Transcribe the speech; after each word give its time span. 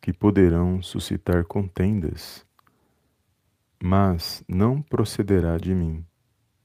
que 0.00 0.12
poderão 0.12 0.82
suscitar 0.82 1.44
contendas, 1.44 2.44
mas 3.82 4.44
não 4.46 4.82
procederá 4.82 5.56
de 5.56 5.74
mim. 5.74 6.04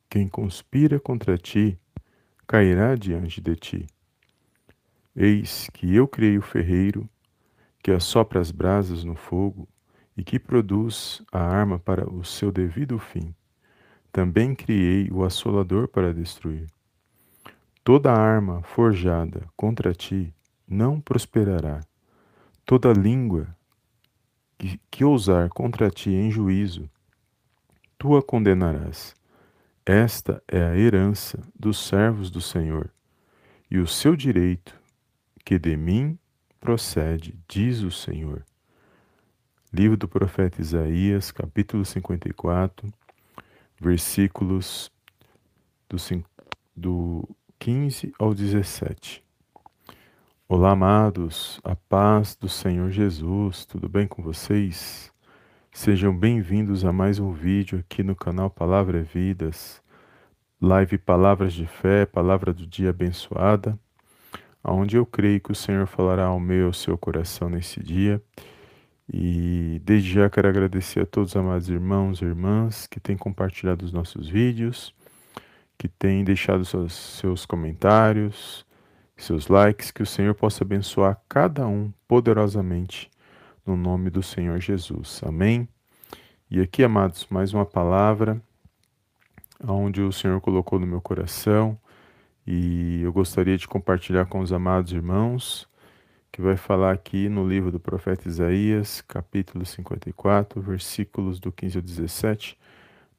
Quem 0.10 0.28
conspira 0.28 1.00
contra 1.00 1.38
ti 1.38 1.80
cairá 2.46 2.96
diante 2.96 3.40
de 3.40 3.56
ti. 3.56 3.88
Eis 5.16 5.70
que 5.72 5.96
eu 5.96 6.08
criei 6.08 6.38
o 6.38 6.42
ferreiro, 6.42 7.10
que 7.82 7.92
assopra 7.92 8.42
as 8.42 8.52
brasas 8.52 9.04
no 9.04 9.16
fogo 9.16 9.68
e 10.18 10.24
que 10.24 10.38
produz 10.38 11.22
a 11.32 11.40
arma 11.40 11.80
para 11.80 12.10
o 12.10 12.26
seu 12.26 12.52
devido 12.52 13.00
fim. 13.00 13.34
Também 14.12 14.54
criei 14.54 15.10
o 15.10 15.24
assolador 15.24 15.88
para 15.88 16.14
destruir. 16.14 16.68
Toda 17.84 18.12
arma 18.12 18.62
forjada 18.62 19.48
contra 19.56 19.94
ti 19.94 20.34
não 20.68 21.00
prosperará. 21.00 21.80
Toda 22.66 22.94
língua 22.94 23.56
que, 24.58 24.80
que 24.90 25.04
ousar 25.04 25.50
contra 25.50 25.90
ti 25.90 26.12
em 26.12 26.32
juízo, 26.32 26.90
tu 27.98 28.16
a 28.16 28.24
condenarás. 28.24 29.16
Esta 29.86 30.42
é 30.48 30.64
a 30.64 30.78
herança 30.78 31.42
dos 31.58 31.78
servos 31.78 32.32
do 32.32 32.40
Senhor, 32.40 32.90
e 33.70 33.80
o 33.80 33.88
seu 33.88 34.16
direito, 34.16 34.80
que 35.44 35.60
de 35.60 35.76
mim 35.76 36.18
procede, 36.60 37.38
diz 37.50 37.82
o 37.82 37.92
Senhor. 37.92 38.46
Livro 39.74 39.98
do 39.98 40.08
profeta 40.08 40.62
Isaías, 40.62 41.32
capítulo 41.32 41.84
54, 41.84 42.88
versículos 43.78 44.90
do, 45.90 45.98
do 46.76 47.36
15 47.60 48.14
ao 48.18 48.34
17. 48.34 49.23
Olá, 50.56 50.74
amados, 50.74 51.60
a 51.64 51.76
paz 51.76 52.36
do 52.36 52.48
Senhor 52.48 52.92
Jesus, 52.92 53.66
tudo 53.66 53.90
bem 53.90 54.06
com 54.06 54.22
vocês? 54.22 55.12
Sejam 55.72 56.16
bem-vindos 56.16 56.86
a 56.86 56.94
mais 56.94 57.18
um 57.18 57.32
vídeo 57.34 57.80
aqui 57.80 58.04
no 58.04 58.16
canal 58.16 58.52
Palavra 58.52 59.00
é 59.00 59.02
Vidas, 59.02 59.82
live 60.62 61.00
Palavras 61.00 61.54
de 61.54 61.66
Fé, 61.66 62.06
Palavra 62.06 62.54
do 62.54 62.68
Dia 62.68 62.92
Abençoada, 62.92 63.80
onde 64.64 64.96
eu 64.96 65.08
creio 65.08 65.42
que 65.42 65.52
o 65.52 65.56
Senhor 65.56 65.88
falará 65.88 66.26
ao 66.26 66.40
meu 66.40 66.66
e 66.66 66.66
ao 66.66 66.74
seu 66.74 66.96
coração 67.00 67.50
nesse 67.50 67.82
dia. 67.82 68.22
E 69.12 69.82
desde 69.84 70.12
já 70.12 70.30
quero 70.30 70.50
agradecer 70.50 71.00
a 71.00 71.06
todos 71.08 71.32
os 71.32 71.36
amados 71.36 71.68
irmãos 71.68 72.22
e 72.22 72.26
irmãs 72.26 72.86
que 72.86 73.00
têm 73.00 73.18
compartilhado 73.18 73.84
os 73.84 73.92
nossos 73.92 74.30
vídeos, 74.30 74.94
que 75.80 75.88
têm 75.88 76.24
deixado 76.24 76.64
seus, 76.64 76.94
seus 76.94 77.44
comentários, 77.44 78.64
seus 79.16 79.48
likes, 79.48 79.92
que 79.92 80.04
o 80.04 80.06
Senhor 80.06 80.34
possa 80.34 80.64
abençoar 80.64 81.22
cada 81.30 81.68
um 81.68 81.92
poderosamente 82.08 83.10
no 83.66 83.76
nome 83.78 84.10
do 84.10 84.24
Senhor 84.24 84.60
Jesus. 84.60 85.22
Amém? 85.24 85.68
E 86.50 86.60
aqui, 86.60 86.84
amados, 86.84 87.28
mais 87.30 87.54
uma 87.54 87.66
palavra 87.66 88.42
onde 89.66 90.02
o 90.02 90.12
Senhor 90.12 90.40
colocou 90.42 90.80
no 90.80 90.86
meu 90.86 91.02
coração 91.02 91.78
e 92.46 93.02
eu 93.02 93.14
gostaria 93.14 93.58
de 93.58 93.68
compartilhar 93.68 94.26
com 94.26 94.40
os 94.40 94.52
amados 94.52 94.92
irmãos, 94.92 95.68
que 96.32 96.42
vai 96.42 96.58
falar 96.58 96.92
aqui 96.92 97.30
no 97.30 97.48
livro 97.48 97.72
do 97.72 97.80
profeta 97.80 98.28
Isaías, 98.28 99.02
capítulo 99.02 99.66
54, 99.66 100.62
versículos 100.62 101.40
do 101.40 101.52
15 101.52 101.78
ao 101.78 101.82
17 101.82 102.58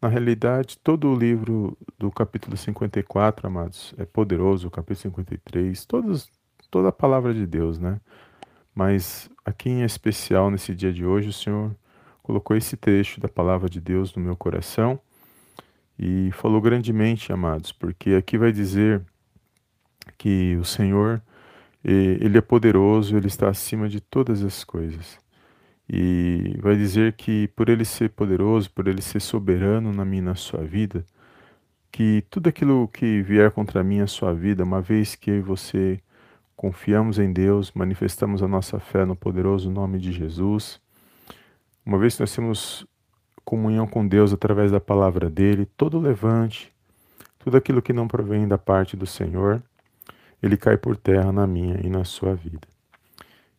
na 0.05 0.11
realidade, 0.11 0.77
todo 0.77 1.09
o 1.09 1.17
livro 1.17 1.79
do 1.99 2.11
capítulo 2.11 2.59
54, 2.59 3.47
amados, 3.47 3.95
é 3.97 4.05
poderoso, 4.05 4.69
o 4.69 4.71
capítulo 4.71 5.15
53, 5.17 5.83
todos, 5.87 6.31
toda 6.71 6.91
a 6.91 6.93
palavra 6.93 7.33
de 7.33 7.47
Deus, 7.47 7.79
né? 7.79 7.99
Mas 8.75 9.31
aqui 9.47 9.71
em 9.71 9.83
especial, 9.83 10.51
nesse 10.51 10.75
dia 10.75 10.93
de 10.93 11.07
hoje, 11.07 11.31
o 11.31 11.33
Senhor 11.33 11.75
colocou 12.23 12.55
esse 12.55 12.77
trecho 12.77 13.19
da 13.19 13.29
palavra 13.29 13.67
de 13.67 13.81
Deus 13.81 14.15
no 14.15 14.21
meu 14.21 14.37
coração 14.37 15.01
e 15.99 16.31
falou 16.33 16.61
grandemente, 16.61 17.33
amados, 17.33 17.73
porque 17.73 18.11
aqui 18.11 18.37
vai 18.37 18.53
dizer 18.53 19.01
que 20.19 20.55
o 20.61 20.67
Senhor, 20.67 21.23
ele 21.83 22.37
é 22.37 22.43
poderoso, 22.43 23.17
ele 23.17 23.29
está 23.29 23.49
acima 23.49 23.89
de 23.89 24.01
todas 24.01 24.43
as 24.43 24.65
coisas. 24.65 25.19
E 25.89 26.57
vai 26.61 26.77
dizer 26.77 27.13
que 27.15 27.49
por 27.49 27.69
ele 27.69 27.85
ser 27.85 28.11
poderoso, 28.11 28.71
por 28.71 28.89
ele 28.89 29.03
ser 29.03 29.21
soberano 29.21 29.93
na 29.93 30.05
minha 30.05 30.23
na 30.23 30.35
sua 30.35 30.65
vida, 30.65 31.05
que 31.93 32.25
tudo 32.31 32.49
aquilo 32.49 32.89
que 32.89 33.23
vier 33.23 33.51
contra 33.51 33.85
mim 33.85 34.01
a 34.01 34.07
sua 34.07 34.35
vida, 34.35 34.65
uma 34.65 34.81
vez 34.81 35.15
que 35.15 35.31
eu 35.31 35.37
e 35.37 35.41
você 35.41 36.01
confiamos 36.57 37.19
em 37.19 37.33
Deus, 37.33 37.71
manifestamos 37.75 38.43
a 38.43 38.49
nossa 38.49 38.81
fé 38.81 39.05
no 39.05 39.15
poderoso 39.15 39.71
nome 39.71 39.99
de 39.99 40.11
Jesus, 40.11 40.81
uma 41.85 41.99
vez 41.99 42.15
que 42.17 42.23
nós 42.23 42.35
temos 42.35 42.87
comunhão 43.45 43.87
com 43.87 44.07
Deus 44.07 44.33
através 44.33 44.73
da 44.73 44.81
palavra 44.81 45.29
dele, 45.29 45.67
todo 45.77 46.01
levante, 46.01 46.73
tudo 47.39 47.59
aquilo 47.59 47.83
que 47.83 47.93
não 47.93 48.09
provém 48.09 48.49
da 48.49 48.57
parte 48.57 48.97
do 48.97 49.07
Senhor, 49.07 49.63
ele 50.43 50.57
cai 50.57 50.77
por 50.77 50.97
terra 50.97 51.31
na 51.31 51.47
minha 51.47 51.79
e 51.85 51.89
na 51.89 52.05
sua 52.05 52.35
vida. 52.35 52.74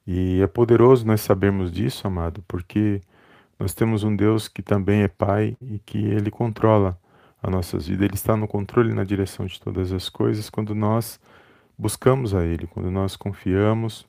E 0.08 0.42
é 0.42 0.48
poderoso 0.48 1.06
nós 1.06 1.22
sabermos 1.22 1.72
disso, 1.72 2.06
amado, 2.06 2.44
porque 2.48 3.02
nós 3.60 3.74
temos 3.74 4.04
um 4.04 4.16
Deus 4.16 4.48
que 4.48 4.62
também 4.62 5.02
é 5.02 5.08
Pai 5.08 5.58
e 5.62 5.80
que 5.80 5.98
Ele 5.98 6.30
controla 6.30 6.98
as 7.42 7.52
nossas 7.52 7.88
vidas. 7.88 8.06
Ele 8.06 8.14
está 8.14 8.38
no 8.38 8.48
controle 8.48 8.92
e 8.92 8.94
na 8.94 9.04
direção 9.04 9.46
de 9.46 9.60
todas 9.60 9.92
as 9.92 10.10
coisas 10.10 10.50
quando 10.50 10.76
nós 10.76 11.20
buscamos 11.78 12.36
a 12.36 12.46
Ele, 12.46 12.68
quando 12.68 12.92
nós 12.92 13.16
confiamos 13.16 14.06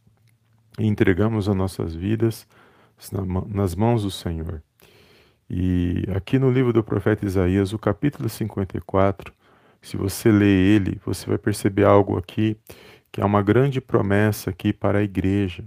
e 0.79 0.87
entregamos 0.87 1.49
as 1.49 1.57
nossas 1.57 1.95
vidas 1.95 2.47
nas 3.49 3.75
mãos 3.75 4.03
do 4.03 4.11
Senhor. 4.11 4.63
E 5.49 6.05
aqui 6.15 6.39
no 6.39 6.51
livro 6.51 6.73
do 6.73 6.83
profeta 6.83 7.25
Isaías, 7.25 7.73
o 7.73 7.79
capítulo 7.79 8.29
54, 8.29 9.33
se 9.81 9.97
você 9.97 10.31
ler 10.31 10.47
ele, 10.47 11.01
você 11.07 11.27
vai 11.27 11.39
perceber 11.39 11.85
algo 11.85 12.19
aqui 12.19 12.57
que 13.13 13.21
é 13.21 13.25
uma 13.25 13.41
grande 13.41 13.81
promessa 13.81 14.51
aqui 14.51 14.73
para 14.73 14.99
a 14.99 15.03
igreja 15.03 15.65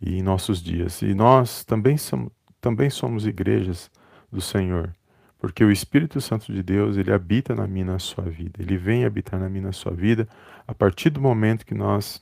e 0.00 0.18
em 0.18 0.22
nossos 0.22 0.62
dias. 0.62 1.02
E 1.02 1.14
nós 1.14 1.64
também 1.64 1.96
somos, 1.96 2.30
também 2.60 2.90
somos 2.90 3.26
igrejas 3.26 3.90
do 4.30 4.40
Senhor, 4.40 4.94
porque 5.38 5.64
o 5.64 5.70
Espírito 5.70 6.20
Santo 6.20 6.52
de 6.52 6.62
Deus, 6.62 6.96
ele 6.96 7.12
habita 7.12 7.54
na 7.54 7.66
minha 7.66 7.86
na 7.86 7.98
sua 7.98 8.24
vida. 8.24 8.60
Ele 8.60 8.76
vem 8.76 9.04
habitar 9.04 9.38
na 9.38 9.48
minha 9.48 9.66
na 9.66 9.72
sua 9.72 9.92
vida 9.92 10.28
a 10.66 10.74
partir 10.74 11.10
do 11.10 11.20
momento 11.20 11.64
que 11.64 11.74
nós 11.74 12.20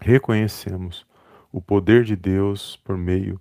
reconhecemos 0.00 1.06
o 1.52 1.60
poder 1.60 2.04
de 2.04 2.16
Deus 2.16 2.76
por 2.84 2.96
meio 2.96 3.40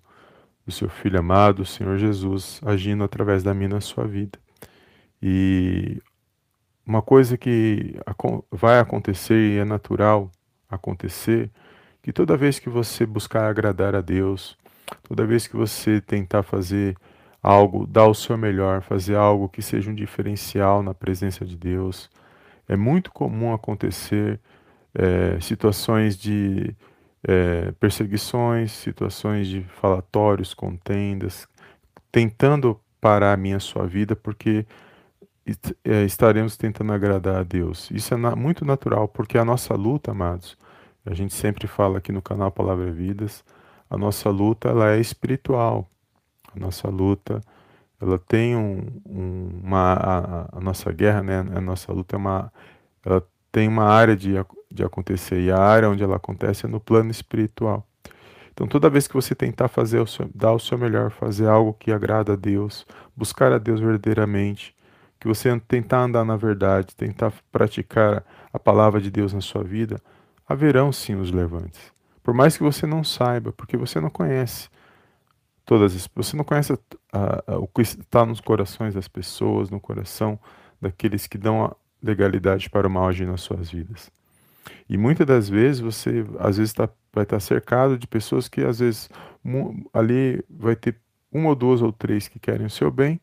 do 0.66 0.72
seu 0.72 0.90
filho 0.90 1.20
amado, 1.20 1.62
o 1.62 1.66
Senhor 1.66 1.98
Jesus, 1.98 2.60
agindo 2.66 3.04
através 3.04 3.44
da 3.44 3.54
minha 3.54 3.70
na 3.70 3.82
sua 3.82 4.06
vida. 4.06 4.38
E 5.22 6.02
uma 6.86 7.02
coisa 7.02 7.38
que 7.38 7.96
vai 8.52 8.80
acontecer 8.80 9.56
e 9.56 9.58
é 9.58 9.66
natural 9.66 10.32
acontecer 10.70 11.52
que 12.02 12.14
toda 12.14 12.38
vez 12.38 12.60
que 12.60 12.70
você 12.70 13.06
buscar 13.06 13.50
agradar 13.50 13.96
a 13.96 14.02
Deus, 14.02 14.58
toda 15.04 15.26
vez 15.26 15.48
que 15.48 15.56
você 15.56 16.02
tentar 16.02 16.44
fazer 16.44 16.96
algo, 17.42 17.86
dar 17.88 18.08
o 18.08 18.14
seu 18.14 18.38
melhor, 18.38 18.82
fazer 18.82 19.16
algo 19.16 19.50
que 19.50 19.62
seja 19.62 19.90
um 19.90 19.96
diferencial 19.96 20.84
na 20.84 20.94
presença 20.94 21.46
de 21.46 21.56
Deus, 21.56 22.10
é 22.68 22.76
muito 22.76 23.12
comum 23.12 23.54
acontecer 23.54 24.40
é, 24.94 25.40
situações 25.40 26.18
de 26.18 26.76
é, 27.28 27.72
perseguições, 27.80 28.72
situações 28.72 29.48
de 29.48 29.64
falatórios, 29.82 30.54
contendas, 30.54 31.48
tentando 32.12 32.80
parar 33.02 33.34
a 33.34 33.38
minha 33.38 33.60
sua 33.60 33.86
vida, 33.88 34.16
porque 34.16 34.66
é, 35.84 36.04
estaremos 36.04 36.58
tentando 36.58 36.94
agradar 36.94 37.38
a 37.38 37.44
Deus. 37.44 37.90
Isso 37.92 38.14
é 38.14 38.18
na, 38.18 38.36
muito 38.36 38.66
natural, 38.66 39.08
porque 39.08 39.38
a 39.38 39.46
nossa 39.46 39.74
luta, 39.74 40.12
amados, 40.12 40.58
a 41.10 41.16
gente 41.16 41.34
sempre 41.34 41.66
fala 41.66 41.98
aqui 41.98 42.12
no 42.12 42.22
canal 42.22 42.52
Palavra 42.52 42.92
Vidas, 42.92 43.44
a 43.90 43.98
nossa 43.98 44.30
luta 44.30 44.70
ela 44.70 44.92
é 44.92 45.00
espiritual. 45.00 45.90
A 46.56 46.60
nossa 46.60 46.88
luta 46.88 47.42
ela 48.00 48.20
tem 48.20 48.56
um, 48.56 49.02
um, 49.08 49.62
uma 49.64 49.94
a, 49.94 50.58
a, 50.58 50.62
nossa 50.62 50.92
guerra, 50.92 51.24
né? 51.24 51.40
A 51.40 51.60
nossa 51.60 51.92
luta 51.92 52.16
é 52.16 52.20
uma 52.20 52.54
ela 53.04 53.26
tem 53.52 53.68
uma 53.68 53.86
área 53.86 54.16
de, 54.16 54.34
de 54.72 54.84
acontecer 54.84 55.42
e 55.42 55.52
a 55.52 55.58
área 55.58 55.90
onde 55.90 56.04
ela 56.04 56.18
acontece 56.18 56.68
é 56.68 56.70
no 56.70 56.80
plano 56.80 57.10
espiritual. 57.10 57.84
Então, 58.54 58.68
toda 58.68 58.90
vez 58.90 59.08
que 59.08 59.16
você 59.16 59.34
tentar 59.34 59.68
fazer 59.68 60.00
o 60.00 60.06
seu, 60.06 60.30
dar 60.36 60.52
o 60.52 60.60
seu 60.60 60.78
melhor, 60.78 61.10
fazer 61.10 61.48
algo 61.48 61.74
que 61.74 61.92
agrada 61.92 62.34
a 62.34 62.36
Deus, 62.36 62.86
buscar 63.16 63.52
a 63.52 63.58
Deus 63.58 63.80
verdadeiramente, 63.80 64.76
que 65.20 65.28
você 65.28 65.60
tentar 65.62 66.02
andar 66.04 66.24
na 66.24 66.36
verdade, 66.36 66.96
tentar 66.96 67.34
praticar 67.52 68.24
a 68.54 68.60
palavra 68.60 69.02
de 69.02 69.10
Deus 69.10 69.34
na 69.34 69.42
sua 69.42 69.64
vida, 69.64 70.00
haverão 70.50 70.92
sim 70.92 71.16
os 71.16 71.32
levantes. 71.32 71.80
Por 72.24 72.34
mais 72.34 72.58
que 72.58 72.64
você 72.64 72.88
não 72.88 73.04
saiba, 73.04 73.54
porque 73.54 73.78
você 73.78 74.00
não 74.02 74.10
conhece 74.10 74.68
todas 75.64 75.96
as, 75.96 76.10
você 76.16 76.36
não 76.36 76.44
conhece 76.44 76.74
a, 77.14 77.44
a, 77.46 77.58
o 77.60 77.68
que 77.68 77.84
está 77.84 78.26
nos 78.26 78.42
corações 78.42 78.96
das 78.96 79.08
pessoas, 79.08 79.70
no 79.70 79.80
coração 79.80 80.40
daqueles 80.82 81.28
que 81.28 81.38
dão 81.38 81.66
a 81.66 81.76
legalidade 82.02 82.70
para 82.70 82.88
o 82.88 82.90
mal 82.90 83.08
agir 83.08 83.28
nas 83.28 83.42
suas 83.42 83.70
vidas. 83.70 84.12
E 84.90 84.98
muitas 84.98 85.28
das 85.28 85.48
vezes 85.48 85.80
você 85.80 86.26
às 86.40 86.58
vezes 86.58 86.72
está 86.72 86.90
vai 87.14 87.24
estar 87.24 87.40
cercado 87.40 87.98
de 87.98 88.08
pessoas 88.08 88.48
que 88.48 88.62
às 88.62 88.80
vezes 88.80 89.10
ali 89.94 90.44
vai 90.50 90.76
ter 90.76 90.96
uma 91.32 91.50
ou 91.50 91.56
duas 91.56 91.82
ou 91.82 91.92
três 91.92 92.28
que 92.28 92.40
querem 92.40 92.66
o 92.66 92.70
seu 92.70 92.90
bem, 92.90 93.20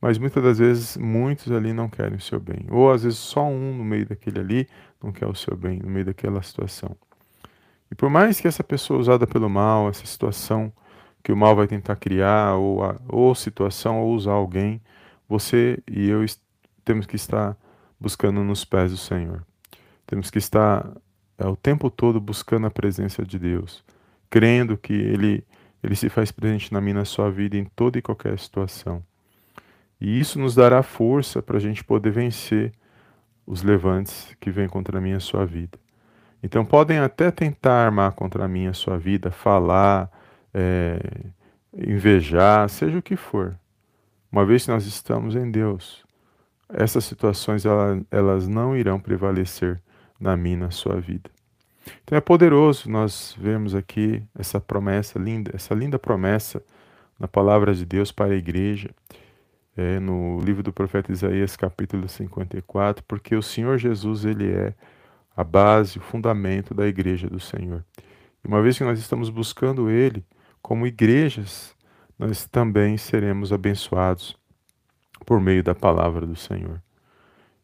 mas 0.00 0.18
muitas 0.18 0.42
das 0.42 0.58
vezes 0.58 0.96
muitos 0.96 1.52
ali 1.52 1.72
não 1.72 1.88
querem 1.88 2.16
o 2.16 2.20
seu 2.20 2.40
bem. 2.40 2.66
Ou 2.70 2.90
às 2.90 3.02
vezes 3.02 3.18
só 3.18 3.46
um 3.46 3.76
no 3.76 3.84
meio 3.84 4.06
daquele 4.06 4.40
ali 4.40 4.68
não 5.02 5.12
quer 5.12 5.26
o 5.26 5.34
seu 5.34 5.56
bem, 5.56 5.78
no 5.78 5.90
meio 5.90 6.06
daquela 6.06 6.42
situação. 6.42 6.96
E 7.90 7.94
por 7.94 8.08
mais 8.08 8.40
que 8.40 8.48
essa 8.48 8.64
pessoa 8.64 9.00
usada 9.00 9.26
pelo 9.26 9.50
mal, 9.50 9.88
essa 9.88 10.06
situação 10.06 10.72
que 11.22 11.32
o 11.32 11.36
mal 11.36 11.54
vai 11.54 11.66
tentar 11.66 11.96
criar, 11.96 12.54
ou, 12.54 12.82
a, 12.82 12.98
ou 13.08 13.34
situação, 13.34 14.00
ou 14.00 14.14
usar 14.14 14.32
alguém, 14.32 14.80
você 15.28 15.78
e 15.90 16.08
eu 16.08 16.24
temos 16.84 17.04
que 17.04 17.16
estar 17.16 17.56
buscando 17.98 18.42
nos 18.42 18.64
pés 18.64 18.90
do 18.90 18.96
Senhor. 18.96 19.44
Temos 20.06 20.30
que 20.30 20.38
estar 20.38 20.90
é, 21.36 21.46
o 21.46 21.56
tempo 21.56 21.90
todo 21.90 22.20
buscando 22.20 22.66
a 22.66 22.70
presença 22.70 23.24
de 23.24 23.38
Deus, 23.38 23.84
crendo 24.30 24.78
que 24.78 24.94
Ele, 24.94 25.44
Ele 25.82 25.94
se 25.94 26.08
faz 26.08 26.32
presente 26.32 26.72
na 26.72 26.80
minha 26.80 26.94
na 26.94 27.04
sua 27.04 27.30
vida 27.30 27.56
em 27.56 27.64
toda 27.64 27.98
e 27.98 28.02
qualquer 28.02 28.38
situação. 28.38 29.04
E 30.00 30.18
isso 30.18 30.38
nos 30.38 30.54
dará 30.54 30.82
força 30.82 31.42
para 31.42 31.58
a 31.58 31.60
gente 31.60 31.84
poder 31.84 32.10
vencer 32.10 32.72
os 33.46 33.62
levantes 33.62 34.34
que 34.40 34.50
vêm 34.50 34.68
contra 34.68 34.98
a 34.98 35.00
minha 35.00 35.16
a 35.16 35.20
sua 35.20 35.44
vida. 35.44 35.78
Então 36.42 36.64
podem 36.64 36.98
até 36.98 37.30
tentar 37.30 37.84
armar 37.84 38.12
contra 38.12 38.48
minha 38.48 38.70
a 38.70 38.74
sua 38.74 38.96
vida, 38.96 39.30
falar, 39.30 40.10
é, 40.54 40.98
invejar, 41.76 42.68
seja 42.68 42.98
o 42.98 43.02
que 43.02 43.16
for. 43.16 43.58
Uma 44.32 44.46
vez 44.46 44.64
que 44.64 44.70
nós 44.70 44.86
estamos 44.86 45.36
em 45.36 45.50
Deus, 45.50 46.04
essas 46.68 47.04
situações 47.04 47.66
elas, 47.66 48.02
elas 48.10 48.48
não 48.48 48.76
irão 48.76 48.98
prevalecer 48.98 49.82
na 50.18 50.36
minha 50.36 50.56
na 50.56 50.70
sua 50.70 51.00
vida. 51.00 51.30
Então 52.04 52.16
é 52.16 52.20
poderoso 52.20 52.88
nós 52.90 53.36
vemos 53.38 53.74
aqui 53.74 54.22
essa 54.38 54.60
promessa 54.60 55.18
linda, 55.18 55.50
essa 55.54 55.74
linda 55.74 55.98
promessa 55.98 56.62
na 57.18 57.26
palavra 57.26 57.74
de 57.74 57.84
Deus 57.84 58.12
para 58.12 58.32
a 58.32 58.36
igreja, 58.36 58.90
é, 59.76 60.00
no 60.00 60.40
livro 60.40 60.62
do 60.62 60.72
profeta 60.72 61.12
Isaías, 61.12 61.56
capítulo 61.56 62.08
54, 62.08 63.04
porque 63.06 63.34
o 63.34 63.42
Senhor 63.42 63.78
Jesus, 63.78 64.24
ele 64.24 64.50
é 64.50 64.74
a 65.36 65.44
base, 65.44 65.98
o 65.98 66.02
fundamento 66.02 66.74
da 66.74 66.86
igreja 66.86 67.28
do 67.28 67.40
Senhor. 67.40 67.84
E 68.44 68.48
uma 68.48 68.60
vez 68.62 68.76
que 68.76 68.84
nós 68.84 68.98
estamos 68.98 69.30
buscando 69.30 69.90
ele, 69.90 70.24
como 70.60 70.86
igrejas, 70.86 71.74
nós 72.18 72.44
também 72.46 72.96
seremos 72.96 73.52
abençoados 73.52 74.36
por 75.24 75.40
meio 75.40 75.62
da 75.62 75.74
palavra 75.74 76.26
do 76.26 76.36
Senhor. 76.36 76.82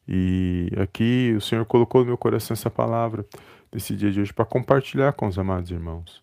E 0.08 0.70
aqui 0.78 1.34
o 1.36 1.40
Senhor 1.40 1.64
colocou 1.66 2.00
no 2.02 2.08
meu 2.08 2.16
coração 2.16 2.54
essa 2.54 2.70
palavra 2.70 3.26
nesse 3.72 3.94
dia 3.96 4.10
de 4.10 4.20
hoje 4.20 4.32
para 4.32 4.44
compartilhar 4.44 5.12
com 5.12 5.26
os 5.26 5.38
amados 5.38 5.70
irmãos. 5.70 6.22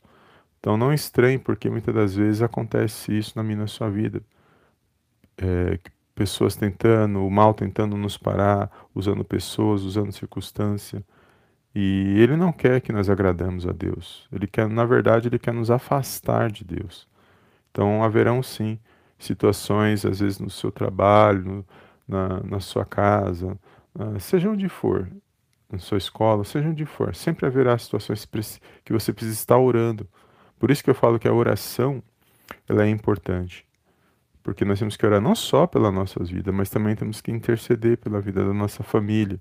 Então 0.59 0.77
não 0.77 0.93
estranhe, 0.93 1.37
porque 1.37 1.69
muitas 1.69 1.93
das 1.93 2.15
vezes 2.15 2.41
acontece 2.41 3.15
isso 3.17 3.33
na 3.35 3.43
minha 3.43 3.57
na 3.59 3.67
sua 3.67 3.89
vida. 3.89 4.21
É, 5.37 5.79
pessoas 6.15 6.55
tentando, 6.55 7.25
o 7.25 7.31
mal 7.31 7.53
tentando 7.53 7.97
nos 7.97 8.17
parar, 8.17 8.69
usando 8.93 9.23
pessoas, 9.23 9.83
usando 9.83 10.11
circunstância. 10.11 11.03
E 11.75 12.19
ele 12.19 12.35
não 12.37 12.51
quer 12.51 12.81
que 12.81 12.91
nós 12.91 13.09
agradamos 13.09 13.67
a 13.67 13.71
Deus. 13.71 14.27
Ele 14.31 14.47
quer, 14.47 14.69
na 14.69 14.85
verdade, 14.85 15.27
ele 15.27 15.39
quer 15.39 15.53
nos 15.53 15.71
afastar 15.71 16.51
de 16.51 16.63
Deus. 16.63 17.07
Então 17.71 18.03
haverão 18.03 18.43
sim 18.43 18.79
situações, 19.17 20.05
às 20.05 20.19
vezes 20.19 20.39
no 20.39 20.49
seu 20.49 20.71
trabalho, 20.71 21.65
na, 22.07 22.41
na 22.43 22.59
sua 22.59 22.85
casa, 22.85 23.57
uh, 23.95 24.19
seja 24.19 24.49
onde 24.49 24.69
for, 24.69 25.09
na 25.71 25.79
sua 25.79 25.97
escola, 25.97 26.43
seja 26.43 26.69
onde 26.69 26.85
for, 26.85 27.15
sempre 27.15 27.45
haverá 27.47 27.77
situações 27.77 28.27
que 28.85 28.93
você 28.93 29.11
precisa 29.13 29.35
estar 29.35 29.57
orando. 29.57 30.07
Por 30.59 30.69
isso 30.69 30.83
que 30.83 30.89
eu 30.89 30.95
falo 30.95 31.17
que 31.19 31.27
a 31.27 31.33
oração 31.33 32.03
ela 32.67 32.85
é 32.85 32.89
importante. 32.89 33.65
Porque 34.43 34.65
nós 34.65 34.77
temos 34.77 34.97
que 34.97 35.05
orar 35.05 35.21
não 35.21 35.33
só 35.33 35.65
pela 35.65 35.89
nossa 35.91 36.21
vida, 36.23 36.51
mas 36.51 36.69
também 36.69 36.95
temos 36.95 37.21
que 37.21 37.31
interceder 37.31 37.97
pela 37.97 38.19
vida 38.19 38.43
da 38.43 38.53
nossa 38.53 38.83
família, 38.83 39.39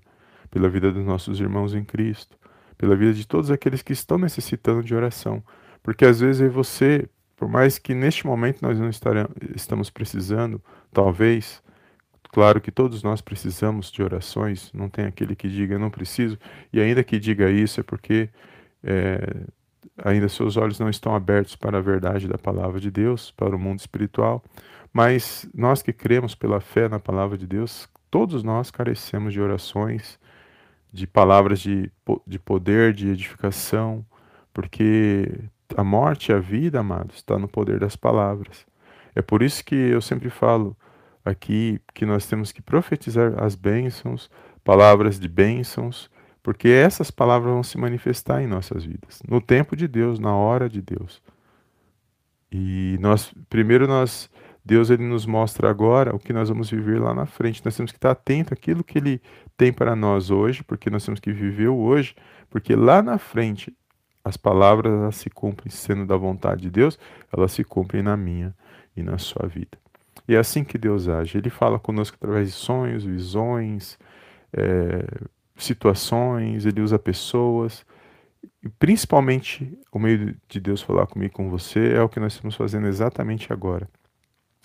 pela 0.49 0.69
vida 0.69 0.91
dos 0.91 1.05
nossos 1.05 1.39
irmãos 1.39 1.75
em 1.75 1.83
Cristo, 1.83 2.37
pela 2.77 2.95
vida 2.95 3.13
de 3.13 3.27
todos 3.27 3.51
aqueles 3.51 3.81
que 3.81 3.91
estão 3.91 4.17
necessitando 4.17 4.81
de 4.81 4.95
oração. 4.95 5.43
Porque 5.81 6.05
às 6.05 6.21
vezes 6.21 6.51
você, 6.51 7.09
por 7.35 7.49
mais 7.49 7.77
que 7.77 7.93
neste 7.93 8.25
momento 8.25 8.61
nós 8.61 8.79
não 8.79 8.89
estaremos, 8.89 9.31
estamos 9.53 9.89
precisando, 9.89 10.61
talvez, 10.93 11.61
claro 12.31 12.61
que 12.61 12.71
todos 12.71 13.03
nós 13.03 13.19
precisamos 13.19 13.91
de 13.91 14.01
orações, 14.01 14.71
não 14.73 14.87
tem 14.87 15.05
aquele 15.05 15.35
que 15.35 15.49
diga 15.49 15.77
não 15.77 15.89
preciso, 15.89 16.37
e 16.71 16.79
ainda 16.79 17.03
que 17.03 17.19
diga 17.19 17.51
isso 17.51 17.81
é 17.81 17.83
porque 17.83 18.29
é, 18.81 19.43
ainda 20.03 20.29
seus 20.29 20.55
olhos 20.55 20.79
não 20.79 20.89
estão 20.89 21.13
abertos 21.13 21.55
para 21.55 21.77
a 21.77 21.81
verdade 21.81 22.27
da 22.27 22.37
palavra 22.37 22.79
de 22.79 22.89
Deus, 22.89 23.31
para 23.31 23.55
o 23.55 23.59
mundo 23.59 23.79
espiritual. 23.79 24.43
Mas 24.93 25.49
nós 25.53 25.81
que 25.81 25.91
cremos 25.91 26.35
pela 26.35 26.61
fé 26.61 26.87
na 26.87 26.99
palavra 26.99 27.35
de 27.35 27.47
Deus, 27.47 27.89
todos 28.11 28.43
nós 28.43 28.69
carecemos 28.69 29.33
de 29.33 29.41
orações, 29.41 30.19
de 30.91 31.07
palavras 31.07 31.59
de, 31.59 31.91
de 32.27 32.37
poder, 32.37 32.93
de 32.93 33.09
edificação, 33.09 34.05
porque 34.53 35.27
a 35.75 35.83
morte 35.83 36.31
e 36.31 36.35
a 36.35 36.39
vida, 36.39 36.79
amados, 36.79 37.15
está 37.15 37.39
no 37.39 37.47
poder 37.47 37.79
das 37.79 37.95
palavras. 37.95 38.67
É 39.15 39.21
por 39.21 39.41
isso 39.41 39.65
que 39.65 39.75
eu 39.75 39.99
sempre 39.99 40.29
falo 40.29 40.77
aqui 41.25 41.81
que 41.95 42.05
nós 42.05 42.27
temos 42.27 42.51
que 42.51 42.61
profetizar 42.61 43.41
as 43.43 43.55
bênçãos, 43.55 44.29
palavras 44.63 45.19
de 45.19 45.27
bênçãos, 45.27 46.11
porque 46.43 46.67
essas 46.67 47.09
palavras 47.09 47.51
vão 47.51 47.63
se 47.63 47.77
manifestar 47.79 48.43
em 48.43 48.47
nossas 48.47 48.83
vidas, 48.83 49.23
no 49.27 49.41
tempo 49.41 49.75
de 49.75 49.87
Deus, 49.87 50.19
na 50.19 50.35
hora 50.35 50.69
de 50.69 50.81
Deus. 50.81 51.21
E 52.51 52.97
nós, 52.99 53.33
primeiro 53.49 53.87
nós 53.87 54.29
Deus 54.65 54.89
ele 54.89 55.03
nos 55.03 55.25
mostra 55.25 55.69
agora 55.69 56.15
o 56.15 56.19
que 56.19 56.31
nós 56.31 56.47
vamos 56.47 56.69
viver 56.69 56.99
lá 56.99 57.13
na 57.13 57.25
frente. 57.25 57.61
Nós 57.65 57.75
temos 57.75 57.91
que 57.91 57.97
estar 57.97 58.11
atento 58.11 58.53
àquilo 58.53 58.83
que 58.83 58.97
ele 58.97 59.21
tem 59.57 59.73
para 59.73 59.95
nós 59.95 60.31
hoje, 60.31 60.63
porque 60.63 60.89
nós 60.89 61.03
temos 61.03 61.19
que 61.19 61.33
viver 61.33 61.67
o 61.67 61.77
hoje, 61.77 62.15
porque 62.49 62.75
lá 62.75 63.01
na 63.01 63.17
frente 63.17 63.75
as 64.23 64.37
palavras 64.37 64.93
elas 64.93 65.17
se 65.17 65.29
cumprem 65.29 65.69
sendo 65.69 66.05
da 66.05 66.15
vontade 66.15 66.61
de 66.61 66.69
Deus, 66.69 66.97
elas 67.31 67.51
se 67.51 67.63
cumprem 67.63 68.01
na 68.01 68.15
minha 68.15 68.55
e 68.95 69.03
na 69.03 69.17
sua 69.17 69.47
vida. 69.47 69.77
E 70.27 70.35
é 70.35 70.37
assim 70.37 70.63
que 70.63 70.77
Deus 70.77 71.09
age. 71.09 71.37
Ele 71.37 71.49
fala 71.49 71.77
conosco 71.77 72.15
através 72.15 72.47
de 72.47 72.53
sonhos, 72.53 73.03
visões, 73.03 73.97
é, 74.53 75.05
situações, 75.57 76.65
ele 76.65 76.79
usa 76.79 76.97
pessoas. 76.97 77.85
E 78.63 78.69
principalmente 78.69 79.77
o 79.91 79.99
meio 79.99 80.35
de 80.47 80.59
Deus 80.61 80.81
falar 80.81 81.07
comigo 81.07 81.33
com 81.33 81.49
você 81.49 81.93
é 81.93 82.01
o 82.01 82.07
que 82.07 82.19
nós 82.19 82.33
estamos 82.33 82.55
fazendo 82.55 82.87
exatamente 82.87 83.51
agora. 83.51 83.89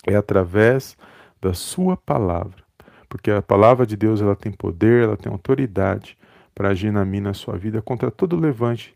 É 0.07 0.15
através 0.15 0.97
da 1.41 1.53
sua 1.53 1.95
palavra. 1.95 2.63
Porque 3.07 3.31
a 3.31 3.41
palavra 3.41 3.85
de 3.85 3.97
Deus 3.97 4.21
ela 4.21 4.35
tem 4.35 4.51
poder, 4.51 5.03
ela 5.03 5.17
tem 5.17 5.31
autoridade 5.31 6.17
para 6.53 6.69
agir 6.69 6.91
na 6.91 7.03
minha, 7.05 7.23
na 7.23 7.33
sua 7.33 7.57
vida, 7.57 7.81
contra 7.81 8.11
todo 8.11 8.35
levante, 8.35 8.95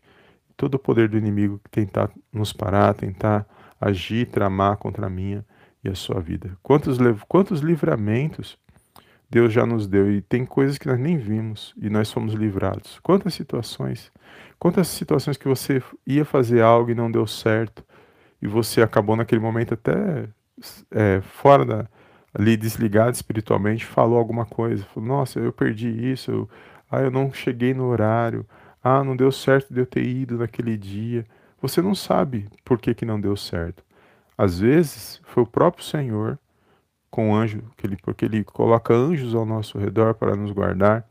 todo 0.56 0.74
o 0.74 0.78
poder 0.78 1.08
do 1.08 1.18
inimigo 1.18 1.60
que 1.64 1.70
tentar 1.70 2.10
nos 2.32 2.52
parar, 2.52 2.94
tentar 2.94 3.46
agir, 3.80 4.26
tramar 4.26 4.76
contra 4.76 5.06
a 5.06 5.10
minha 5.10 5.44
e 5.82 5.88
a 5.88 5.94
sua 5.94 6.20
vida. 6.20 6.56
Quantos, 6.62 6.98
quantos 7.28 7.60
livramentos 7.60 8.56
Deus 9.34 9.52
já 9.52 9.66
nos 9.66 9.88
deu 9.88 10.12
e 10.12 10.22
tem 10.22 10.46
coisas 10.46 10.78
que 10.78 10.86
nós 10.86 10.98
nem 10.98 11.16
vimos 11.16 11.74
e 11.76 11.90
nós 11.90 12.12
fomos 12.12 12.34
livrados. 12.34 13.00
Quantas 13.02 13.34
situações, 13.34 14.12
quantas 14.60 14.86
situações 14.86 15.36
que 15.36 15.48
você 15.48 15.82
ia 16.06 16.24
fazer 16.24 16.62
algo 16.62 16.90
e 16.90 16.94
não 16.94 17.10
deu 17.10 17.26
certo 17.26 17.84
e 18.40 18.46
você 18.46 18.80
acabou 18.80 19.16
naquele 19.16 19.40
momento 19.40 19.74
até 19.74 20.28
é, 20.90 21.20
fora 21.20 21.64
da, 21.64 21.88
ali 22.32 22.56
desligado 22.56 23.14
espiritualmente, 23.14 23.84
falou 23.84 24.18
alguma 24.18 24.44
coisa. 24.44 24.84
Falou, 24.94 25.08
nossa, 25.08 25.38
eu 25.38 25.52
perdi 25.52 25.88
isso, 25.88 26.30
eu, 26.30 26.50
ah, 26.90 27.00
eu 27.00 27.10
não 27.10 27.32
cheguei 27.32 27.72
no 27.72 27.86
horário, 27.86 28.46
ah, 28.82 29.04
não 29.04 29.16
deu 29.16 29.30
certo 29.32 29.72
de 29.72 29.80
eu 29.80 29.86
ter 29.86 30.04
ido 30.04 30.38
naquele 30.38 30.76
dia. 30.76 31.24
Você 31.62 31.80
não 31.80 31.94
sabe 31.94 32.48
por 32.64 32.78
que, 32.78 32.94
que 32.94 33.06
não 33.06 33.20
deu 33.20 33.36
certo. 33.36 33.82
Às 34.36 34.58
vezes 34.58 35.20
foi 35.24 35.42
o 35.44 35.46
próprio 35.46 35.84
Senhor 35.84 36.38
com 37.10 37.34
anjo, 37.34 37.62
que 37.76 37.86
ele, 37.86 37.96
porque 37.96 38.24
ele 38.24 38.42
coloca 38.42 38.92
anjos 38.92 39.34
ao 39.34 39.46
nosso 39.46 39.78
redor 39.78 40.14
para 40.14 40.34
nos 40.34 40.50
guardar 40.50 41.08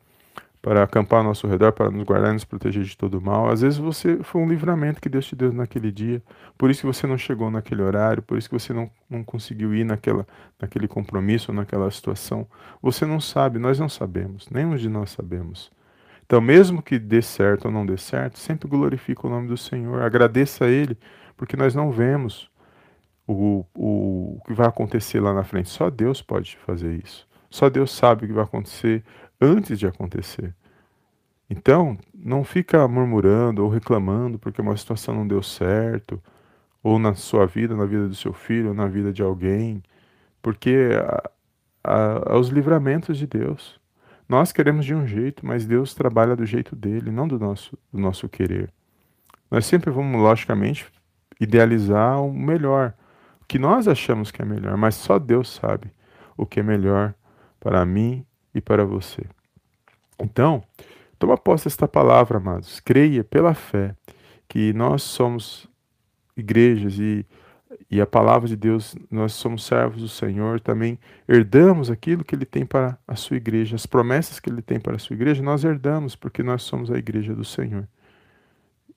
para 0.63 0.81
acampar 0.81 1.19
ao 1.19 1.25
nosso 1.25 1.45
redor, 1.45 1.73
para 1.73 1.91
nos 1.91 2.03
guardar 2.03 2.29
e 2.29 2.33
nos 2.35 2.45
proteger 2.45 2.83
de 2.83 2.97
todo 2.97 3.19
mal. 3.19 3.49
Às 3.49 3.59
vezes 3.59 3.77
você 3.77 4.23
foi 4.23 4.41
um 4.41 4.47
livramento 4.47 5.01
que 5.01 5.09
Deus 5.09 5.25
te 5.25 5.35
deu 5.35 5.51
naquele 5.51 5.91
dia, 5.91 6.23
por 6.57 6.71
isso 6.71 6.79
que 6.79 6.87
você 6.87 7.05
não 7.05 7.17
chegou 7.17 7.51
naquele 7.51 7.81
horário, 7.81 8.23
por 8.23 8.37
isso 8.37 8.47
que 8.47 8.57
você 8.57 8.71
não, 8.71 8.89
não 9.09 9.25
conseguiu 9.25 9.75
ir 9.75 9.83
naquela, 9.83 10.25
naquele 10.57 10.87
compromisso, 10.87 11.51
naquela 11.51 11.91
situação. 11.91 12.47
Você 12.81 13.05
não 13.05 13.19
sabe, 13.19 13.59
nós 13.59 13.77
não 13.77 13.89
sabemos, 13.89 14.49
nenhum 14.49 14.77
de 14.77 14.87
nós 14.87 15.11
sabemos. 15.11 15.69
Então, 16.25 16.39
mesmo 16.39 16.81
que 16.81 16.97
dê 16.97 17.21
certo 17.21 17.65
ou 17.65 17.71
não 17.71 17.85
dê 17.85 17.97
certo, 17.97 18.39
sempre 18.39 18.69
glorifique 18.69 19.25
o 19.25 19.29
nome 19.29 19.49
do 19.49 19.57
Senhor, 19.57 20.01
agradeça 20.01 20.63
a 20.63 20.69
Ele, 20.69 20.97
porque 21.35 21.57
nós 21.57 21.75
não 21.75 21.91
vemos 21.91 22.49
o, 23.27 23.65
o, 23.75 24.37
o 24.37 24.41
que 24.47 24.53
vai 24.53 24.67
acontecer 24.67 25.19
lá 25.19 25.33
na 25.33 25.43
frente. 25.43 25.67
Só 25.67 25.89
Deus 25.89 26.21
pode 26.21 26.55
fazer 26.65 27.03
isso. 27.03 27.27
Só 27.49 27.69
Deus 27.69 27.91
sabe 27.91 28.23
o 28.23 28.27
que 28.27 28.33
vai 28.33 28.45
acontecer 28.45 29.03
antes 29.43 29.77
de 29.77 29.85
acontecer. 29.85 30.55
Então, 31.49 31.97
não 32.13 32.43
fica 32.43 32.87
murmurando 32.87 33.63
ou 33.63 33.69
reclamando 33.69 34.39
porque 34.39 34.61
uma 34.61 34.77
situação 34.77 35.13
não 35.13 35.27
deu 35.27 35.43
certo, 35.43 36.21
ou 36.81 36.97
na 36.97 37.13
sua 37.13 37.45
vida, 37.45 37.75
na 37.75 37.85
vida 37.85 38.07
do 38.07 38.15
seu 38.15 38.33
filho, 38.33 38.69
ou 38.69 38.73
na 38.73 38.87
vida 38.87 39.11
de 39.11 39.21
alguém, 39.21 39.83
porque 40.41 40.89
a, 41.83 42.31
a, 42.31 42.37
os 42.37 42.47
livramentos 42.49 43.17
de 43.17 43.27
Deus. 43.27 43.79
Nós 44.27 44.51
queremos 44.51 44.85
de 44.85 44.95
um 44.95 45.05
jeito, 45.05 45.45
mas 45.45 45.65
Deus 45.65 45.93
trabalha 45.93 46.35
do 46.35 46.45
jeito 46.45 46.75
dele, 46.75 47.11
não 47.11 47.27
do 47.27 47.37
nosso, 47.37 47.77
do 47.91 47.99
nosso 47.99 48.27
querer. 48.29 48.71
Nós 49.51 49.65
sempre 49.65 49.91
vamos, 49.91 50.19
logicamente, 50.19 50.85
idealizar 51.39 52.21
o 52.21 52.33
melhor, 52.33 52.93
o 53.41 53.45
que 53.45 53.59
nós 53.59 53.87
achamos 53.87 54.31
que 54.31 54.41
é 54.41 54.45
melhor, 54.45 54.77
mas 54.77 54.95
só 54.95 55.19
Deus 55.19 55.49
sabe 55.49 55.91
o 56.37 56.45
que 56.45 56.61
é 56.61 56.63
melhor 56.63 57.13
para 57.59 57.85
mim 57.85 58.25
e 58.53 58.61
para 58.61 58.85
você. 58.85 59.23
Então, 60.19 60.63
toma 61.17 61.37
posse 61.37 61.65
desta 61.65 61.87
palavra, 61.87 62.37
amados. 62.37 62.79
Creia 62.79 63.23
pela 63.23 63.53
fé 63.53 63.95
que 64.47 64.73
nós 64.73 65.03
somos 65.03 65.67
igrejas 66.35 66.97
e 66.99 67.25
e 67.89 68.01
a 68.01 68.07
palavra 68.07 68.47
de 68.47 68.55
Deus, 68.55 68.95
nós 69.09 69.33
somos 69.33 69.65
servos 69.65 70.01
do 70.01 70.09
Senhor, 70.09 70.59
também 70.59 70.97
herdamos 71.27 71.91
aquilo 71.91 72.23
que 72.23 72.33
Ele 72.33 72.45
tem 72.45 72.65
para 72.65 72.97
a 73.07 73.15
sua 73.15 73.37
igreja, 73.37 73.75
as 73.75 73.85
promessas 73.85 74.39
que 74.39 74.49
Ele 74.49 74.63
tem 74.63 74.79
para 74.79 74.95
a 74.95 74.99
sua 74.99 75.13
igreja, 75.13 75.43
nós 75.43 75.63
herdamos 75.63 76.15
porque 76.15 76.41
nós 76.41 76.63
somos 76.63 76.89
a 76.89 76.97
igreja 76.97 77.35
do 77.35 77.45
Senhor. 77.45 77.87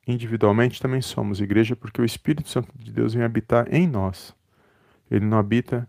Individualmente 0.07 0.81
também 0.81 1.03
somos 1.03 1.43
igreja 1.43 1.77
porque 1.77 2.01
o 2.01 2.07
Espírito 2.07 2.49
Santo 2.49 2.71
de 2.75 2.91
Deus 2.91 3.13
vem 3.13 3.23
habitar 3.23 3.67
em 3.71 3.87
nós. 3.87 4.35
Ele 5.11 5.27
não 5.27 5.37
habita 5.39 5.87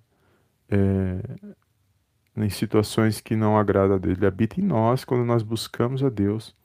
é, 0.69 1.21
em 2.37 2.49
situações 2.49 3.19
que 3.19 3.35
não 3.35 3.57
agradam 3.57 3.95
a 3.95 3.99
Deus, 3.99 4.17
Ele 4.17 4.25
habita 4.25 4.59
em 4.59 4.63
nós 4.63 5.03
quando 5.03 5.25
nós 5.25 5.43
buscamos 5.43 6.03
a 6.03 6.09
Deus, 6.09 6.55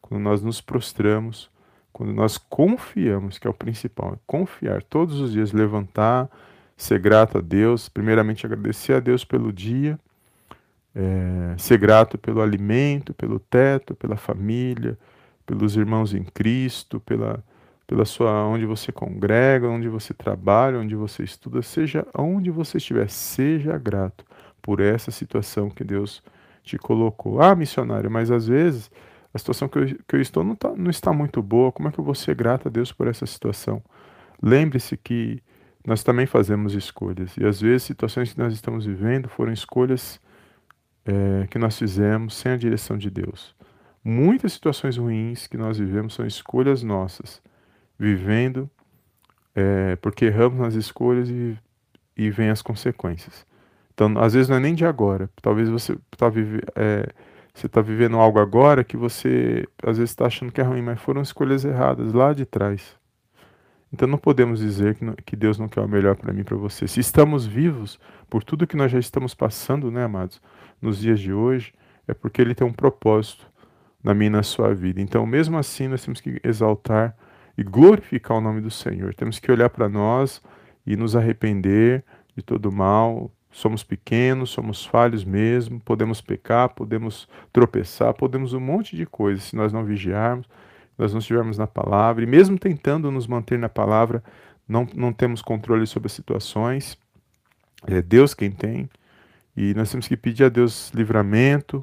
quando 0.00 0.22
nós 0.22 0.42
nos 0.42 0.60
prostramos 0.60 1.50
quando 1.96 2.12
nós 2.12 2.36
confiamos, 2.36 3.38
que 3.38 3.46
é 3.46 3.50
o 3.50 3.54
principal, 3.54 4.12
é 4.12 4.18
confiar 4.26 4.82
todos 4.82 5.18
os 5.18 5.32
dias, 5.32 5.50
levantar, 5.50 6.28
ser 6.76 6.98
grato 6.98 7.38
a 7.38 7.40
Deus, 7.40 7.88
primeiramente 7.88 8.44
agradecer 8.44 8.92
a 8.92 9.00
Deus 9.00 9.24
pelo 9.24 9.50
dia, 9.50 9.98
é, 10.94 11.54
ser 11.56 11.78
grato 11.78 12.18
pelo 12.18 12.42
alimento, 12.42 13.14
pelo 13.14 13.38
teto, 13.38 13.94
pela 13.94 14.14
família, 14.14 14.98
pelos 15.46 15.74
irmãos 15.74 16.12
em 16.12 16.22
Cristo, 16.22 17.00
pela, 17.00 17.42
pela 17.86 18.04
sua 18.04 18.44
onde 18.44 18.66
você 18.66 18.92
congrega, 18.92 19.66
onde 19.66 19.88
você 19.88 20.12
trabalha, 20.12 20.78
onde 20.78 20.94
você 20.94 21.22
estuda, 21.22 21.62
seja 21.62 22.06
onde 22.14 22.50
você 22.50 22.76
estiver, 22.76 23.08
seja 23.08 23.78
grato 23.78 24.22
por 24.66 24.80
essa 24.80 25.12
situação 25.12 25.70
que 25.70 25.84
Deus 25.84 26.20
te 26.64 26.76
colocou. 26.76 27.40
Ah, 27.40 27.54
missionário, 27.54 28.10
mas 28.10 28.32
às 28.32 28.48
vezes 28.48 28.90
a 29.32 29.38
situação 29.38 29.68
que 29.68 29.78
eu, 29.78 29.86
que 29.86 30.16
eu 30.16 30.20
estou 30.20 30.42
não, 30.42 30.56
tá, 30.56 30.74
não 30.76 30.90
está 30.90 31.12
muito 31.12 31.40
boa, 31.40 31.70
como 31.70 31.88
é 31.88 31.92
que 31.92 32.00
eu 32.00 32.04
vou 32.04 32.16
ser 32.16 32.34
grato 32.34 32.66
a 32.66 32.70
Deus 32.70 32.90
por 32.90 33.06
essa 33.06 33.24
situação? 33.24 33.80
Lembre-se 34.42 34.96
que 34.96 35.40
nós 35.86 36.02
também 36.02 36.26
fazemos 36.26 36.74
escolhas, 36.74 37.36
e 37.36 37.46
às 37.46 37.60
vezes 37.60 37.84
situações 37.84 38.32
que 38.32 38.38
nós 38.40 38.52
estamos 38.52 38.84
vivendo 38.84 39.28
foram 39.28 39.52
escolhas 39.52 40.20
é, 41.04 41.46
que 41.46 41.60
nós 41.60 41.78
fizemos 41.78 42.34
sem 42.34 42.50
a 42.50 42.56
direção 42.56 42.98
de 42.98 43.08
Deus. 43.08 43.54
Muitas 44.02 44.54
situações 44.54 44.96
ruins 44.96 45.46
que 45.46 45.56
nós 45.56 45.78
vivemos 45.78 46.14
são 46.14 46.26
escolhas 46.26 46.82
nossas, 46.82 47.40
vivendo 47.96 48.68
é, 49.54 49.94
porque 49.96 50.24
erramos 50.24 50.58
nas 50.58 50.74
escolhas 50.74 51.30
e, 51.30 51.56
e 52.16 52.30
vem 52.30 52.50
as 52.50 52.62
consequências. 52.62 53.46
Então, 53.96 54.12
às 54.18 54.34
vezes 54.34 54.46
não 54.46 54.58
é 54.58 54.60
nem 54.60 54.74
de 54.74 54.84
agora, 54.84 55.30
talvez 55.40 55.70
você 55.70 55.96
está 56.12 56.28
vivendo. 56.28 56.66
É, 56.76 57.08
está 57.64 57.80
vivendo 57.80 58.18
algo 58.18 58.38
agora 58.38 58.84
que 58.84 58.98
você 58.98 59.66
às 59.82 59.96
vezes 59.96 60.10
está 60.10 60.26
achando 60.26 60.52
que 60.52 60.60
é 60.60 60.64
ruim, 60.64 60.82
mas 60.82 61.00
foram 61.00 61.22
escolhas 61.22 61.64
erradas 61.64 62.12
lá 62.12 62.34
de 62.34 62.44
trás. 62.44 62.94
Então 63.90 64.06
não 64.06 64.18
podemos 64.18 64.60
dizer 64.60 64.94
que, 64.94 65.22
que 65.24 65.34
Deus 65.34 65.58
não 65.58 65.66
quer 65.66 65.80
o 65.80 65.88
melhor 65.88 66.14
para 66.14 66.30
mim 66.30 66.40
e 66.40 66.44
para 66.44 66.58
você. 66.58 66.86
Se 66.86 67.00
estamos 67.00 67.46
vivos 67.46 67.98
por 68.28 68.44
tudo 68.44 68.66
que 68.66 68.76
nós 68.76 68.92
já 68.92 68.98
estamos 68.98 69.32
passando, 69.32 69.90
né, 69.90 70.04
amados, 70.04 70.42
nos 70.82 70.98
dias 70.98 71.18
de 71.18 71.32
hoje, 71.32 71.72
é 72.06 72.12
porque 72.12 72.42
Ele 72.42 72.54
tem 72.54 72.66
um 72.66 72.72
propósito 72.74 73.46
na 74.04 74.12
minha 74.12 74.26
e 74.26 74.30
na 74.30 74.42
sua 74.42 74.74
vida. 74.74 75.00
Então, 75.00 75.24
mesmo 75.24 75.56
assim, 75.56 75.88
nós 75.88 76.04
temos 76.04 76.20
que 76.20 76.38
exaltar 76.44 77.16
e 77.56 77.64
glorificar 77.64 78.36
o 78.36 78.40
nome 78.42 78.60
do 78.60 78.70
Senhor. 78.70 79.14
Temos 79.14 79.38
que 79.38 79.50
olhar 79.50 79.70
para 79.70 79.88
nós 79.88 80.42
e 80.86 80.94
nos 80.94 81.16
arrepender 81.16 82.04
de 82.36 82.42
todo 82.42 82.70
mal, 82.70 83.30
Somos 83.56 83.82
pequenos, 83.82 84.50
somos 84.50 84.84
falhos 84.84 85.24
mesmo, 85.24 85.80
podemos 85.80 86.20
pecar, 86.20 86.68
podemos 86.68 87.26
tropeçar, 87.50 88.12
podemos 88.12 88.52
um 88.52 88.60
monte 88.60 88.94
de 88.94 89.06
coisas 89.06 89.44
se 89.44 89.56
nós 89.56 89.72
não 89.72 89.82
vigiarmos, 89.82 90.46
nós 90.98 91.10
não 91.14 91.20
estivermos 91.20 91.56
na 91.56 91.66
palavra, 91.66 92.22
e 92.22 92.26
mesmo 92.26 92.58
tentando 92.58 93.10
nos 93.10 93.26
manter 93.26 93.58
na 93.58 93.70
palavra, 93.70 94.22
não, 94.68 94.86
não 94.94 95.10
temos 95.10 95.40
controle 95.40 95.86
sobre 95.86 96.08
as 96.08 96.12
situações. 96.12 96.98
É 97.86 98.02
Deus 98.02 98.34
quem 98.34 98.50
tem, 98.50 98.90
e 99.56 99.72
nós 99.72 99.90
temos 99.90 100.06
que 100.06 100.18
pedir 100.18 100.44
a 100.44 100.48
Deus 100.50 100.90
livramento 100.94 101.82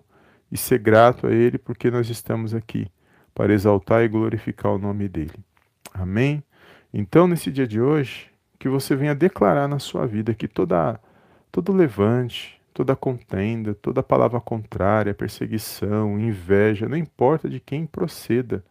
e 0.52 0.58
ser 0.58 0.78
grato 0.78 1.26
a 1.26 1.32
Ele, 1.32 1.58
porque 1.58 1.90
nós 1.90 2.08
estamos 2.08 2.54
aqui 2.54 2.86
para 3.34 3.52
exaltar 3.52 4.04
e 4.04 4.08
glorificar 4.08 4.74
o 4.74 4.78
nome 4.78 5.10
dEle. 5.10 5.44
Amém? 5.92 6.44
Então, 6.94 7.28
nesse 7.28 7.52
dia 7.52 7.66
de 7.66 7.82
hoje, 7.82 8.30
que 8.60 8.70
você 8.70 8.96
venha 8.96 9.16
declarar 9.16 9.68
na 9.68 9.80
sua 9.80 10.06
vida 10.06 10.36
que 10.36 10.48
toda 10.48 11.00
todo 11.54 11.72
levante, 11.72 12.60
toda 12.74 12.96
contenda, 12.96 13.76
toda 13.76 14.02
palavra 14.02 14.42
contrária, 14.42 15.14
perseguição, 15.14 16.20
inveja, 16.20 16.90
não 16.90 16.98
importa 16.98 17.48
de 17.48 17.60
quem 17.60 17.86
proceda. 17.86 18.66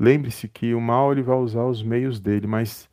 Lembre-se 0.00 0.48
que 0.48 0.74
o 0.74 0.80
mal 0.80 1.12
ele 1.12 1.22
vai 1.22 1.36
usar 1.36 1.64
os 1.64 1.82
meios 1.82 2.18
dele, 2.18 2.46
mas 2.46 2.88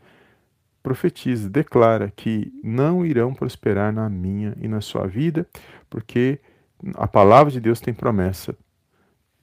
profetiza, 0.83 1.49
declara 1.49 2.11
que 2.13 2.51
não 2.61 3.05
irão 3.05 3.33
prosperar 3.33 3.93
na 3.93 4.09
minha 4.09 4.53
e 4.59 4.67
na 4.67 4.81
sua 4.81 5.07
vida, 5.07 5.47
porque 5.89 6.41
a 6.95 7.07
palavra 7.07 7.53
de 7.53 7.61
Deus 7.61 7.79
tem 7.79 7.93
promessa. 7.93 8.53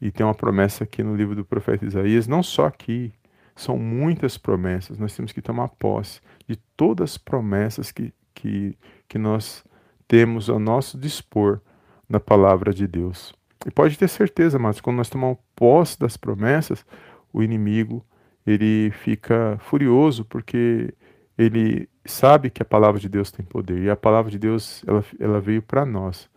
E 0.02 0.10
tem 0.12 0.24
uma 0.24 0.34
promessa 0.34 0.84
aqui 0.84 1.02
no 1.02 1.16
livro 1.16 1.34
do 1.34 1.46
profeta 1.46 1.86
Isaías, 1.86 2.28
não 2.28 2.42
só 2.42 2.66
aqui, 2.66 3.10
são 3.56 3.78
muitas 3.78 4.36
promessas. 4.36 4.98
Nós 4.98 5.16
temos 5.16 5.32
que 5.32 5.40
tomar 5.40 5.68
posse 5.68 6.20
de 6.46 6.56
todas 6.76 7.12
as 7.12 7.18
promessas 7.18 7.90
que, 7.90 8.12
que, 8.34 8.76
que 9.08 9.18
nós 9.18 9.64
temos 10.08 10.48
ao 10.48 10.58
nosso 10.58 10.98
dispor 10.98 11.60
na 12.08 12.18
palavra 12.18 12.72
de 12.72 12.86
Deus. 12.86 13.34
E 13.66 13.70
pode 13.70 13.98
ter 13.98 14.08
certeza, 14.08 14.58
mas 14.58 14.80
quando 14.80 14.96
nós 14.96 15.10
tomamos 15.10 15.38
posse 15.54 15.98
das 15.98 16.16
promessas, 16.16 16.84
o 17.32 17.42
inimigo 17.42 18.04
ele 18.46 18.90
fica 18.90 19.58
furioso 19.60 20.24
porque 20.24 20.94
ele 21.36 21.88
sabe 22.04 22.48
que 22.48 22.62
a 22.62 22.64
palavra 22.64 22.98
de 22.98 23.08
Deus 23.08 23.30
tem 23.30 23.44
poder 23.44 23.82
e 23.82 23.90
a 23.90 23.96
palavra 23.96 24.30
de 24.30 24.38
Deus 24.38 24.82
ela, 24.86 25.04
ela 25.20 25.40
veio 25.40 25.60
para 25.60 25.84
nós. 25.84 26.30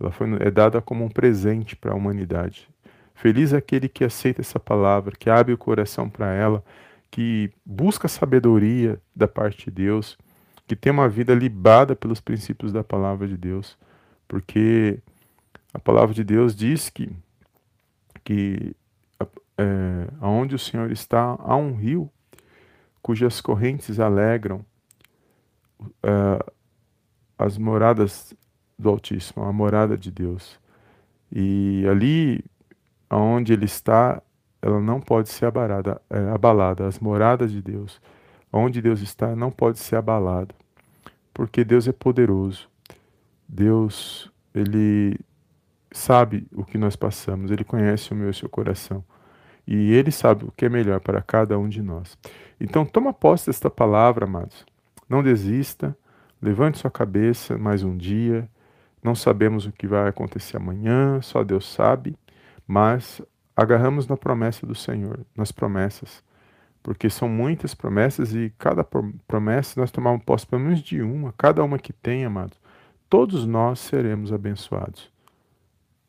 Ela 0.00 0.10
foi 0.10 0.28
é 0.40 0.50
dada 0.50 0.80
como 0.80 1.04
um 1.04 1.08
presente 1.08 1.76
para 1.76 1.92
a 1.92 1.94
humanidade. 1.94 2.68
Feliz 3.14 3.52
aquele 3.52 3.88
que 3.88 4.04
aceita 4.04 4.40
essa 4.40 4.60
palavra, 4.60 5.14
que 5.18 5.28
abre 5.28 5.52
o 5.52 5.58
coração 5.58 6.08
para 6.08 6.32
ela, 6.32 6.64
que 7.10 7.50
busca 7.66 8.06
sabedoria 8.08 9.00
da 9.14 9.26
parte 9.26 9.66
de 9.66 9.70
Deus 9.72 10.16
que 10.68 10.76
tem 10.76 10.92
uma 10.92 11.08
vida 11.08 11.34
libada 11.34 11.96
pelos 11.96 12.20
princípios 12.20 12.72
da 12.72 12.84
palavra 12.84 13.26
de 13.26 13.36
Deus, 13.36 13.76
porque 14.28 15.00
a 15.72 15.78
palavra 15.78 16.14
de 16.14 16.22
Deus 16.22 16.54
diz 16.54 16.90
que, 16.90 17.10
que 18.22 18.76
é, 19.56 20.08
aonde 20.20 20.54
o 20.54 20.58
Senhor 20.58 20.92
está 20.92 21.36
há 21.40 21.56
um 21.56 21.74
rio 21.74 22.10
cujas 23.02 23.40
correntes 23.40 23.98
alegram 23.98 24.64
é, 26.02 26.52
as 27.38 27.56
moradas 27.56 28.34
do 28.78 28.90
Altíssimo, 28.90 29.44
a 29.44 29.52
morada 29.52 29.96
de 29.96 30.10
Deus. 30.10 30.60
E 31.32 31.84
ali 31.90 32.44
aonde 33.08 33.52
ele 33.52 33.64
está, 33.64 34.22
ela 34.60 34.80
não 34.80 35.00
pode 35.00 35.30
ser 35.30 35.46
abalada, 35.46 36.00
é, 36.10 36.18
abalada. 36.28 36.86
As 36.86 36.98
moradas 36.98 37.50
de 37.50 37.62
Deus, 37.62 38.00
onde 38.52 38.82
Deus 38.82 39.00
está, 39.00 39.34
não 39.36 39.50
pode 39.50 39.78
ser 39.78 39.96
abalado 39.96 40.54
porque 41.38 41.62
Deus 41.64 41.86
é 41.86 41.92
poderoso. 41.92 42.68
Deus, 43.48 44.28
ele 44.52 45.16
sabe 45.92 46.48
o 46.52 46.64
que 46.64 46.76
nós 46.76 46.96
passamos, 46.96 47.52
ele 47.52 47.62
conhece 47.62 48.10
o 48.10 48.16
meu 48.16 48.26
e 48.26 48.30
o 48.30 48.34
seu 48.34 48.48
coração. 48.48 49.04
E 49.64 49.92
ele 49.92 50.10
sabe 50.10 50.46
o 50.46 50.50
que 50.50 50.64
é 50.64 50.68
melhor 50.68 50.98
para 50.98 51.22
cada 51.22 51.56
um 51.56 51.68
de 51.68 51.80
nós. 51.80 52.18
Então, 52.60 52.84
toma 52.84 53.12
posse 53.12 53.46
desta 53.46 53.70
palavra, 53.70 54.24
amados. 54.24 54.66
Não 55.08 55.22
desista, 55.22 55.96
levante 56.42 56.78
sua 56.78 56.90
cabeça 56.90 57.56
mais 57.56 57.84
um 57.84 57.96
dia. 57.96 58.50
Não 59.00 59.14
sabemos 59.14 59.64
o 59.64 59.70
que 59.70 59.86
vai 59.86 60.08
acontecer 60.08 60.56
amanhã, 60.56 61.22
só 61.22 61.44
Deus 61.44 61.72
sabe, 61.72 62.16
mas 62.66 63.22
agarramos 63.56 64.08
na 64.08 64.16
promessa 64.16 64.66
do 64.66 64.74
Senhor, 64.74 65.20
nas 65.36 65.52
promessas 65.52 66.20
porque 66.88 67.10
são 67.10 67.28
muitas 67.28 67.74
promessas 67.74 68.34
e 68.34 68.50
cada 68.56 68.82
promessa 68.82 69.78
nós 69.78 69.90
tomamos 69.90 70.24
posse 70.24 70.46
pelo 70.46 70.62
menos 70.62 70.80
de 70.80 71.02
uma, 71.02 71.34
cada 71.36 71.62
uma 71.62 71.78
que 71.78 71.92
tem, 71.92 72.24
amados, 72.24 72.58
todos 73.10 73.44
nós 73.44 73.78
seremos 73.78 74.32
abençoados. 74.32 75.12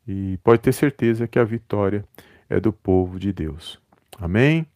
E 0.08 0.38
pode 0.42 0.62
ter 0.62 0.72
certeza 0.72 1.28
que 1.28 1.38
a 1.38 1.44
vitória 1.44 2.02
é 2.48 2.58
do 2.58 2.72
povo 2.72 3.18
de 3.18 3.30
Deus. 3.30 3.78
Amém? 4.18 4.66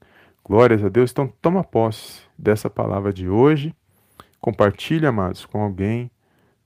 Glórias 0.44 0.84
a 0.84 0.90
Deus. 0.90 1.10
Então, 1.10 1.32
toma 1.40 1.64
posse 1.64 2.20
dessa 2.38 2.68
palavra 2.68 3.10
de 3.10 3.26
hoje. 3.26 3.74
Compartilhe, 4.42 5.06
amados, 5.06 5.46
com 5.46 5.62
alguém 5.62 6.10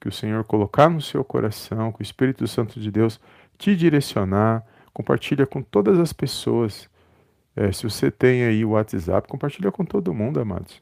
que 0.00 0.08
o 0.08 0.12
Senhor 0.12 0.42
colocar 0.42 0.90
no 0.90 1.00
seu 1.00 1.22
coração, 1.22 1.92
que 1.92 2.00
o 2.00 2.02
Espírito 2.02 2.44
Santo 2.48 2.80
de 2.80 2.90
Deus 2.90 3.20
te 3.56 3.76
direcionar. 3.76 4.66
Compartilha 4.92 5.46
com 5.46 5.62
todas 5.62 5.96
as 6.00 6.12
pessoas. 6.12 6.90
É, 7.58 7.72
se 7.72 7.82
você 7.82 8.08
tem 8.08 8.44
aí 8.44 8.64
o 8.64 8.70
WhatsApp, 8.70 9.26
compartilha 9.26 9.72
com 9.72 9.84
todo 9.84 10.14
mundo, 10.14 10.38
amados. 10.38 10.80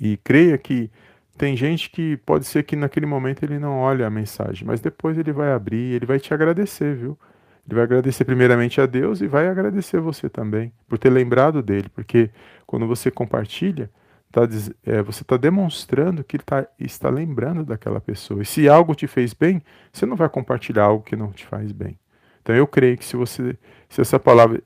E 0.00 0.16
creia 0.16 0.58
que 0.58 0.90
tem 1.38 1.56
gente 1.56 1.90
que 1.90 2.16
pode 2.16 2.44
ser 2.44 2.64
que 2.64 2.74
naquele 2.74 3.06
momento 3.06 3.44
ele 3.44 3.56
não 3.56 3.78
olhe 3.78 4.02
a 4.02 4.10
mensagem, 4.10 4.66
mas 4.66 4.80
depois 4.80 5.16
ele 5.16 5.32
vai 5.32 5.52
abrir, 5.52 5.94
ele 5.94 6.06
vai 6.06 6.18
te 6.18 6.34
agradecer, 6.34 6.96
viu? 6.96 7.16
Ele 7.64 7.76
vai 7.76 7.84
agradecer 7.84 8.24
primeiramente 8.24 8.80
a 8.80 8.86
Deus 8.86 9.20
e 9.20 9.28
vai 9.28 9.46
agradecer 9.46 10.00
você 10.00 10.28
também 10.28 10.72
por 10.88 10.98
ter 10.98 11.08
lembrado 11.08 11.62
dele, 11.62 11.88
porque 11.94 12.30
quando 12.66 12.84
você 12.88 13.08
compartilha, 13.08 13.88
tá, 14.32 14.42
é, 14.84 15.00
você 15.02 15.22
está 15.22 15.36
demonstrando 15.36 16.24
que 16.24 16.34
ele 16.34 16.42
tá, 16.42 16.66
está 16.80 17.08
lembrando 17.08 17.64
daquela 17.64 18.00
pessoa. 18.00 18.42
E 18.42 18.44
se 18.44 18.68
algo 18.68 18.92
te 18.96 19.06
fez 19.06 19.32
bem, 19.32 19.62
você 19.92 20.04
não 20.04 20.16
vai 20.16 20.28
compartilhar 20.28 20.86
algo 20.86 21.04
que 21.04 21.14
não 21.14 21.30
te 21.30 21.46
faz 21.46 21.70
bem. 21.70 21.96
Então 22.42 22.56
eu 22.56 22.66
creio 22.66 22.98
que 22.98 23.04
se 23.04 23.14
você, 23.14 23.56
se 23.88 24.00
essa 24.00 24.18
palavra 24.18 24.60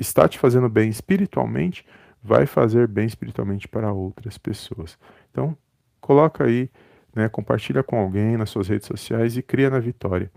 está 0.00 0.28
te 0.28 0.38
fazendo 0.38 0.68
bem 0.68 0.88
espiritualmente, 0.88 1.84
vai 2.22 2.46
fazer 2.46 2.88
bem 2.88 3.06
espiritualmente 3.06 3.68
para 3.68 3.92
outras 3.92 4.38
pessoas. 4.38 4.98
Então 5.30 5.56
coloca 6.00 6.44
aí, 6.44 6.70
né, 7.14 7.28
compartilha 7.28 7.82
com 7.82 7.98
alguém 7.98 8.36
nas 8.36 8.50
suas 8.50 8.68
redes 8.68 8.86
sociais 8.86 9.36
e 9.36 9.42
cria 9.42 9.70
na 9.70 9.78
vitória 9.78 10.30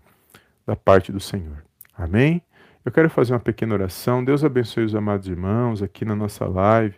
da 0.66 0.76
parte 0.76 1.12
do 1.12 1.20
Senhor. 1.20 1.64
Amém? 1.96 2.42
Eu 2.86 2.92
quero 2.92 3.10
fazer 3.10 3.34
uma 3.34 3.40
pequena 3.40 3.74
oração. 3.74 4.24
Deus 4.24 4.44
abençoe 4.44 4.84
os 4.84 4.96
amados 4.96 5.28
irmãos 5.28 5.82
aqui 5.82 6.04
na 6.04 6.16
nossa 6.16 6.46
live. 6.46 6.96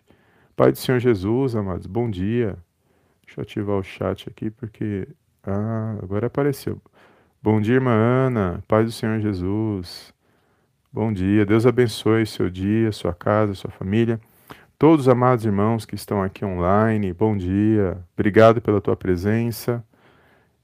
Pai 0.56 0.72
do 0.72 0.78
Senhor 0.78 1.00
Jesus, 1.00 1.56
amados, 1.56 1.86
bom 1.86 2.10
dia. 2.10 2.58
Deixa 3.26 3.42
eu 3.42 3.44
ativar 3.44 3.78
o 3.78 3.84
chat 3.84 4.28
aqui 4.30 4.50
porque. 4.50 5.08
Ah, 5.44 5.98
agora 6.02 6.28
apareceu. 6.28 6.82
Bom 7.42 7.62
dia, 7.62 7.76
irmã 7.76 7.92
Ana. 7.92 8.64
Pai 8.68 8.84
do 8.84 8.92
Senhor 8.92 9.20
Jesus. 9.20 10.15
Bom 10.96 11.12
dia. 11.12 11.46
Deus 11.46 11.66
abençoe 11.66 12.26
seu 12.26 12.50
dia, 12.50 12.90
sua 12.94 13.14
casa, 13.14 13.54
sua 13.54 13.70
família. 13.70 14.18
Todos 14.80 15.08
os 15.08 15.10
amados 15.10 15.44
irmãos 15.44 15.86
que 15.86 15.94
estão 15.94 16.24
aqui 16.24 16.46
online, 16.46 17.12
bom 17.12 17.36
dia. 17.36 17.98
Obrigado 18.14 18.62
pela 18.62 18.80
tua 18.80 18.96
presença 18.96 19.84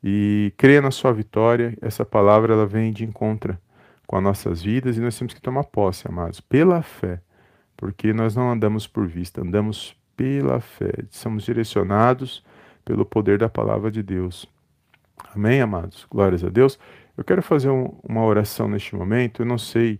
e 0.02 0.54
creia 0.56 0.82
na 0.82 0.90
sua 0.90 1.12
vitória. 1.12 1.78
Essa 1.82 2.06
palavra 2.06 2.54
ela 2.54 2.66
vem 2.66 2.94
de 2.94 3.04
encontro 3.04 3.58
com 4.08 4.16
as 4.16 4.24
nossas 4.24 4.62
vidas 4.62 4.96
e 4.96 5.02
nós 5.02 5.20
temos 5.20 5.34
que 5.34 5.42
tomar 5.42 5.66
posse, 5.66 6.08
amados, 6.08 6.40
pela 6.40 6.82
fé, 6.82 7.20
porque 7.76 8.14
nós 8.14 8.34
não 8.34 8.50
andamos 8.50 8.88
por 8.88 9.06
vista, 9.06 9.42
andamos 9.42 9.98
pela 10.16 10.62
fé. 10.62 10.94
Somos 11.10 11.44
direcionados 11.44 12.42
pelo 12.86 13.06
poder 13.06 13.38
da 13.38 13.50
palavra 13.50 13.92
de 13.92 14.02
Deus. 14.02 14.48
Amém, 15.36 15.60
amados? 15.60 16.08
Glórias 16.10 16.42
a 16.42 16.48
Deus. 16.48 16.80
Eu 17.18 17.26
quero 17.26 17.42
fazer 17.42 17.70
um, 17.70 17.94
uma 18.02 18.24
oração 18.24 18.70
neste 18.70 18.96
momento. 18.96 19.42
Eu 19.42 19.46
não 19.46 19.58
sei, 19.58 20.00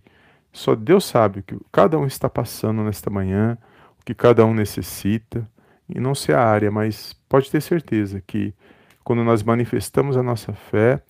só 0.52 0.74
Deus 0.74 1.04
sabe 1.04 1.40
o 1.40 1.42
que 1.42 1.56
cada 1.72 1.98
um 1.98 2.06
está 2.06 2.28
passando 2.28 2.82
nesta 2.82 3.08
manhã, 3.08 3.56
o 4.00 4.04
que 4.04 4.14
cada 4.14 4.44
um 4.44 4.52
necessita. 4.52 5.48
E 5.88 5.98
não 5.98 6.14
sei 6.14 6.34
a 6.34 6.42
área, 6.42 6.70
mas 6.70 7.14
pode 7.28 7.50
ter 7.50 7.60
certeza 7.60 8.22
que 8.26 8.54
quando 9.02 9.24
nós 9.24 9.42
manifestamos 9.42 10.16
a 10.16 10.22
nossa 10.22 10.52
fé, 10.52 11.02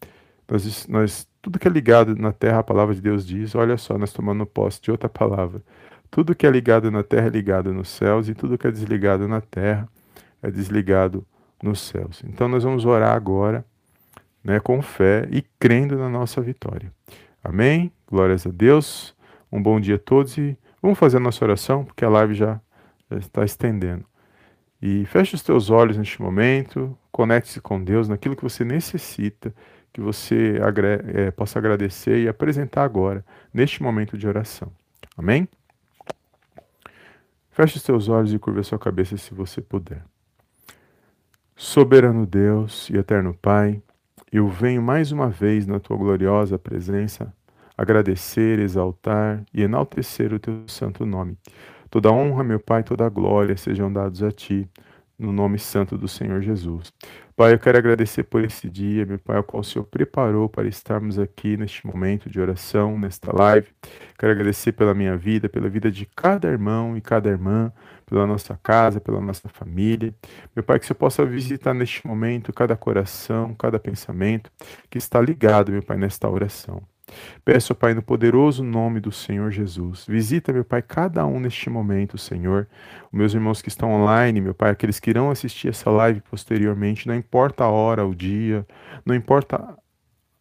nós, 0.49 0.87
nós, 0.87 1.29
tudo 1.41 1.59
que 1.59 1.69
é 1.69 1.71
ligado 1.71 2.17
na 2.17 2.33
terra, 2.33 2.61
a 2.61 2.63
palavra 2.63 2.95
de 2.95 3.01
Deus 3.01 3.27
diz, 3.27 3.55
olha 3.55 3.77
só, 3.77 3.99
nós 3.99 4.13
tomando 4.13 4.47
posse 4.47 4.81
de 4.81 4.91
outra 4.91 5.09
palavra. 5.09 5.63
Tudo 6.11 6.35
que 6.35 6.47
é 6.47 6.51
ligado 6.51 6.91
na 6.91 7.03
terra 7.03 7.27
é 7.27 7.31
ligado 7.31 7.73
nos 7.73 7.89
céus, 7.89 8.29
e 8.29 8.35
tudo 8.35 8.59
que 8.59 8.67
é 8.67 8.71
desligado 8.71 9.27
na 9.27 9.41
terra 9.41 9.89
é 10.43 10.51
desligado 10.51 11.27
nos 11.63 11.81
céus. 11.81 12.23
Então 12.27 12.49
nós 12.49 12.65
vamos 12.65 12.85
orar 12.85 13.15
agora, 13.15 13.65
né, 14.43 14.59
com 14.61 14.83
fé 14.83 15.29
e 15.31 15.43
crendo 15.59 15.97
na 15.97 16.09
nossa 16.09 16.41
vitória. 16.41 16.93
Amém? 17.43 17.93
Glórias 18.07 18.47
a 18.47 18.51
Deus. 18.51 19.12
Um 19.53 19.63
bom 19.63 19.79
dia 19.79 19.97
a 19.97 19.99
todos 19.99 20.39
e 20.39 20.57
vamos 20.81 20.99
fazer 20.99 21.19
a 21.19 21.21
nossa 21.21 21.45
oração, 21.45 21.85
porque 21.85 22.07
a 22.07 22.09
live 22.09 22.33
já, 22.33 22.59
está 23.11 23.45
estendendo. 23.45 24.07
E 24.81 25.05
feche 25.05 25.35
os 25.35 25.43
teus 25.43 25.69
olhos 25.69 25.99
neste 25.99 26.23
momento, 26.23 26.97
conecte-se 27.13 27.61
com 27.61 27.85
Deus 27.85 28.09
naquilo 28.09 28.35
que 28.35 28.43
você 28.43 28.65
necessita, 28.65 29.55
que 29.93 30.01
você 30.01 30.59
é, 31.13 31.31
possa 31.31 31.59
agradecer 31.59 32.23
e 32.23 32.29
apresentar 32.29 32.83
agora, 32.83 33.23
neste 33.53 33.83
momento 33.83 34.17
de 34.17 34.27
oração. 34.27 34.73
Amém? 35.19 35.47
Feche 37.51 37.77
os 37.77 37.83
teus 37.83 38.09
olhos 38.09 38.33
e 38.33 38.39
curva 38.39 38.61
a 38.61 38.65
sua 38.65 38.79
cabeça 38.79 39.19
se 39.19 39.35
você 39.35 39.61
puder. 39.61 40.03
Soberano 41.55 42.25
Deus 42.25 42.89
e 42.89 42.97
eterno 42.97 43.35
Pai, 43.35 43.83
eu 44.33 44.49
venho 44.49 44.81
mais 44.81 45.13
uma 45.13 45.29
vez 45.29 45.67
na 45.67 45.79
tua 45.79 45.99
gloriosa 45.99 46.59
presença 46.59 47.31
agradecer, 47.83 48.59
exaltar 48.59 49.45
e 49.53 49.63
enaltecer 49.63 50.33
o 50.33 50.39
teu 50.39 50.63
santo 50.67 51.05
nome. 51.05 51.37
Toda 51.91 52.11
honra, 52.11 52.43
meu 52.43 52.61
Pai, 52.61 52.83
toda 52.83 53.09
glória 53.09 53.57
sejam 53.57 53.93
dados 53.93 54.23
a 54.23 54.31
Ti, 54.31 54.69
no 55.19 55.33
nome 55.33 55.59
santo 55.59 55.99
do 55.99 56.09
Senhor 56.09 56.41
Jesus. 56.41 56.93
Pai, 57.37 57.55
eu 57.55 57.59
quero 57.59 57.79
agradecer 57.79 58.25
por 58.25 58.45
esse 58.45 58.69
dia, 58.69 59.05
meu 59.07 59.19
Pai, 59.19 59.37
ao 59.37 59.45
qual 59.45 59.61
o 59.61 59.65
Senhor 59.65 59.85
preparou 59.85 60.49
para 60.49 60.69
estarmos 60.69 61.19
aqui 61.19 61.57
neste 61.57 61.87
momento 61.87 62.31
de 62.31 62.41
oração, 62.41 62.99
nesta 62.99 63.35
live. 63.35 63.69
Quero 64.19 64.33
agradecer 64.33 64.73
pela 64.73 64.95
minha 64.95 65.17
vida, 65.17 65.49
pela 65.49 65.69
vida 65.69 65.91
de 65.91 66.07
cada 66.07 66.49
irmão 66.49 66.97
e 66.97 67.01
cada 67.01 67.29
irmã, 67.29 67.73
pela 68.07 68.27
nossa 68.27 68.59
casa, 68.63 69.01
pela 69.01 69.21
nossa 69.21 69.49
família. 69.49 70.15
Meu 70.55 70.63
Pai, 70.63 70.79
que 70.79 70.87
você 70.87 70.95
possa 70.95 71.25
visitar 71.25 71.75
neste 71.75 72.07
momento 72.07 72.53
cada 72.53 72.77
coração, 72.77 73.55
cada 73.55 73.79
pensamento 73.79 74.51
que 74.91 74.99
está 74.99 75.21
ligado, 75.21 75.73
meu 75.73 75.83
Pai, 75.83 75.97
nesta 75.97 76.29
oração. 76.29 76.92
Peço, 77.45 77.75
Pai, 77.75 77.95
no 77.95 78.03
poderoso 78.03 78.63
nome 78.63 79.01
do 79.01 79.11
Senhor 79.11 79.51
Jesus. 79.51 80.07
Visita, 80.07 80.53
meu 80.53 80.65
Pai, 80.65 80.81
cada 80.83 81.27
um 81.27 81.41
neste 81.41 81.69
momento, 81.69 82.17
Senhor. 82.17 82.69
Os 83.07 83.19
meus 83.19 83.35
irmãos 83.35 83.61
que 83.61 83.69
estão 83.69 83.93
online, 83.93 84.41
meu 84.41 84.55
Pai, 84.55 84.71
aqueles 84.71 85.01
que 85.01 85.11
irão 85.11 85.31
assistir 85.31 85.69
essa 85.69 85.91
live 85.91 86.21
posteriormente, 86.21 87.09
não 87.09 87.15
importa 87.15 87.65
a 87.65 87.69
hora, 87.69 88.07
o 88.07 88.15
dia, 88.15 88.67
não 89.05 89.15
importa 89.15 89.77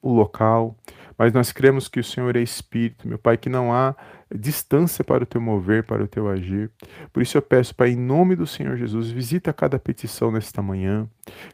o 0.02 0.13
local, 0.13 0.76
mas 1.17 1.32
nós 1.34 1.52
cremos 1.52 1.88
que 1.88 2.00
o 2.00 2.04
Senhor 2.04 2.36
é 2.36 2.41
Espírito, 2.41 3.08
meu 3.08 3.19
Pai, 3.19 3.38
que 3.38 3.50
não 3.50 3.71
há 3.71 3.95
distância 4.34 5.04
para 5.04 5.24
o 5.24 5.28
teu 5.28 5.41
mover, 5.41 5.84
para 5.84 6.04
o 6.04 6.08
teu 6.08 6.28
agir. 6.28 6.71
Por 7.13 7.21
isso 7.21 7.38
eu 7.38 7.41
peço, 7.41 7.76
Pai, 7.76 7.89
em 7.89 7.95
nome 7.95 8.36
do 8.36 8.47
Senhor 8.47 8.76
Jesus, 8.78 9.12
visita 9.12 9.54
cada 9.54 9.78
petição 9.78 10.32
nesta 10.32 10.62
manhã, 10.62 11.08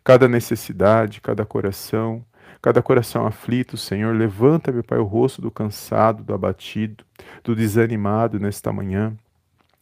cada 0.04 0.28
necessidade, 0.28 1.20
cada 1.20 1.46
coração 1.46 2.24
cada 2.62 2.82
coração 2.82 3.26
aflito, 3.26 3.78
Senhor. 3.78 4.16
Levanta, 4.16 4.72
meu 4.72 4.84
Pai, 4.84 4.98
o 4.98 5.04
rosto 5.04 5.42
do 5.42 5.52
cansado, 5.52 6.24
do 6.24 6.34
abatido, 6.34 7.04
do 7.44 7.56
desanimado 7.56 8.40
nesta 8.40 8.72
manhã. 8.72 9.16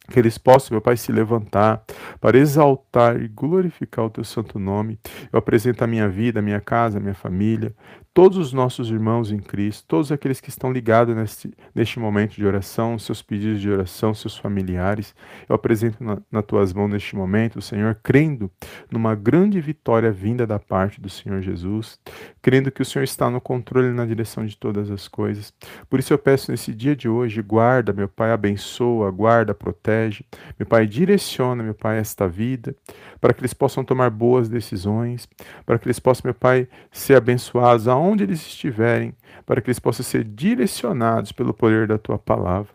Que 0.08 0.18
eles 0.18 0.38
possam, 0.38 0.74
meu 0.74 0.80
Pai, 0.80 0.96
se 0.96 1.10
levantar 1.12 1.84
para 2.20 2.38
exaltar 2.38 3.20
e 3.20 3.28
glorificar 3.28 4.04
o 4.04 4.10
teu 4.10 4.24
santo 4.24 4.58
nome. 4.58 4.98
Eu 5.32 5.38
apresento 5.38 5.82
a 5.82 5.86
minha 5.86 6.08
vida, 6.08 6.40
a 6.40 6.42
minha 6.42 6.60
casa, 6.60 6.98
a 6.98 7.00
minha 7.00 7.14
família, 7.14 7.74
todos 8.16 8.38
os 8.38 8.50
nossos 8.50 8.90
irmãos 8.90 9.30
em 9.30 9.36
Cristo, 9.38 9.84
todos 9.86 10.10
aqueles 10.10 10.40
que 10.40 10.48
estão 10.48 10.72
ligados 10.72 11.14
neste, 11.14 11.52
neste 11.74 11.98
momento 11.98 12.34
de 12.34 12.46
oração, 12.46 12.98
seus 12.98 13.20
pedidos 13.20 13.60
de 13.60 13.70
oração, 13.70 14.14
seus 14.14 14.38
familiares. 14.38 15.14
Eu 15.46 15.54
apresento 15.54 16.02
na, 16.02 16.16
nas 16.32 16.44
tuas 16.46 16.72
mãos 16.72 16.88
neste 16.88 17.14
momento, 17.14 17.60
Senhor, 17.60 17.94
crendo 18.02 18.50
numa 18.90 19.14
grande 19.14 19.60
vitória 19.60 20.10
vinda 20.10 20.46
da 20.46 20.58
parte 20.58 20.98
do 20.98 21.10
Senhor 21.10 21.42
Jesus, 21.42 22.00
crendo 22.40 22.70
que 22.70 22.80
o 22.80 22.86
Senhor 22.86 23.04
está 23.04 23.28
no 23.28 23.38
controle 23.38 23.88
e 23.88 23.92
na 23.92 24.06
direção 24.06 24.46
de 24.46 24.56
todas 24.56 24.90
as 24.90 25.06
coisas. 25.08 25.52
Por 25.90 26.00
isso 26.00 26.10
eu 26.10 26.18
peço 26.18 26.50
nesse 26.50 26.74
dia 26.74 26.96
de 26.96 27.10
hoje, 27.10 27.42
guarda, 27.42 27.92
meu 27.92 28.08
Pai, 28.08 28.32
abençoa, 28.32 29.10
guarda, 29.10 29.54
protege. 29.54 29.95
Meu 30.58 30.66
Pai, 30.66 30.86
direciona, 30.86 31.62
meu 31.62 31.74
Pai, 31.74 31.98
esta 31.98 32.26
vida, 32.26 32.74
para 33.20 33.32
que 33.32 33.40
eles 33.40 33.54
possam 33.54 33.84
tomar 33.84 34.10
boas 34.10 34.48
decisões, 34.48 35.28
para 35.64 35.78
que 35.78 35.86
eles 35.86 35.98
possam, 36.00 36.22
meu 36.24 36.34
Pai, 36.34 36.68
ser 36.90 37.16
abençoados 37.16 37.86
aonde 37.86 38.16
onde 38.16 38.24
eles 38.24 38.40
estiverem, 38.40 39.14
para 39.44 39.60
que 39.60 39.68
eles 39.68 39.78
possam 39.78 40.04
ser 40.04 40.24
direcionados 40.24 41.32
pelo 41.32 41.52
poder 41.52 41.86
da 41.86 41.98
tua 41.98 42.18
palavra. 42.18 42.74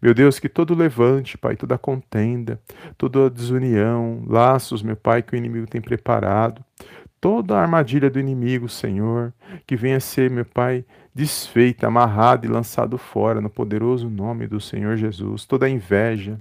Meu 0.00 0.12
Deus, 0.12 0.38
que 0.38 0.48
todo 0.48 0.74
levante, 0.74 1.38
Pai, 1.38 1.56
toda 1.56 1.78
contenda, 1.78 2.60
toda 2.98 3.30
desunião, 3.30 4.22
laços, 4.26 4.82
meu 4.82 4.96
Pai, 4.96 5.22
que 5.22 5.34
o 5.34 5.36
inimigo 5.36 5.66
tem 5.66 5.80
preparado, 5.80 6.64
toda 7.20 7.56
a 7.56 7.62
armadilha 7.62 8.10
do 8.10 8.18
inimigo, 8.18 8.68
Senhor, 8.68 9.32
que 9.66 9.76
venha 9.76 10.00
ser, 10.00 10.30
meu 10.30 10.44
Pai, 10.44 10.84
desfeita, 11.14 11.86
amarrada 11.86 12.46
e 12.46 12.48
lançado 12.48 12.98
fora 12.98 13.40
no 13.40 13.50
poderoso 13.50 14.08
nome 14.08 14.46
do 14.46 14.60
Senhor 14.60 14.96
Jesus, 14.96 15.44
toda 15.44 15.68
inveja, 15.68 16.38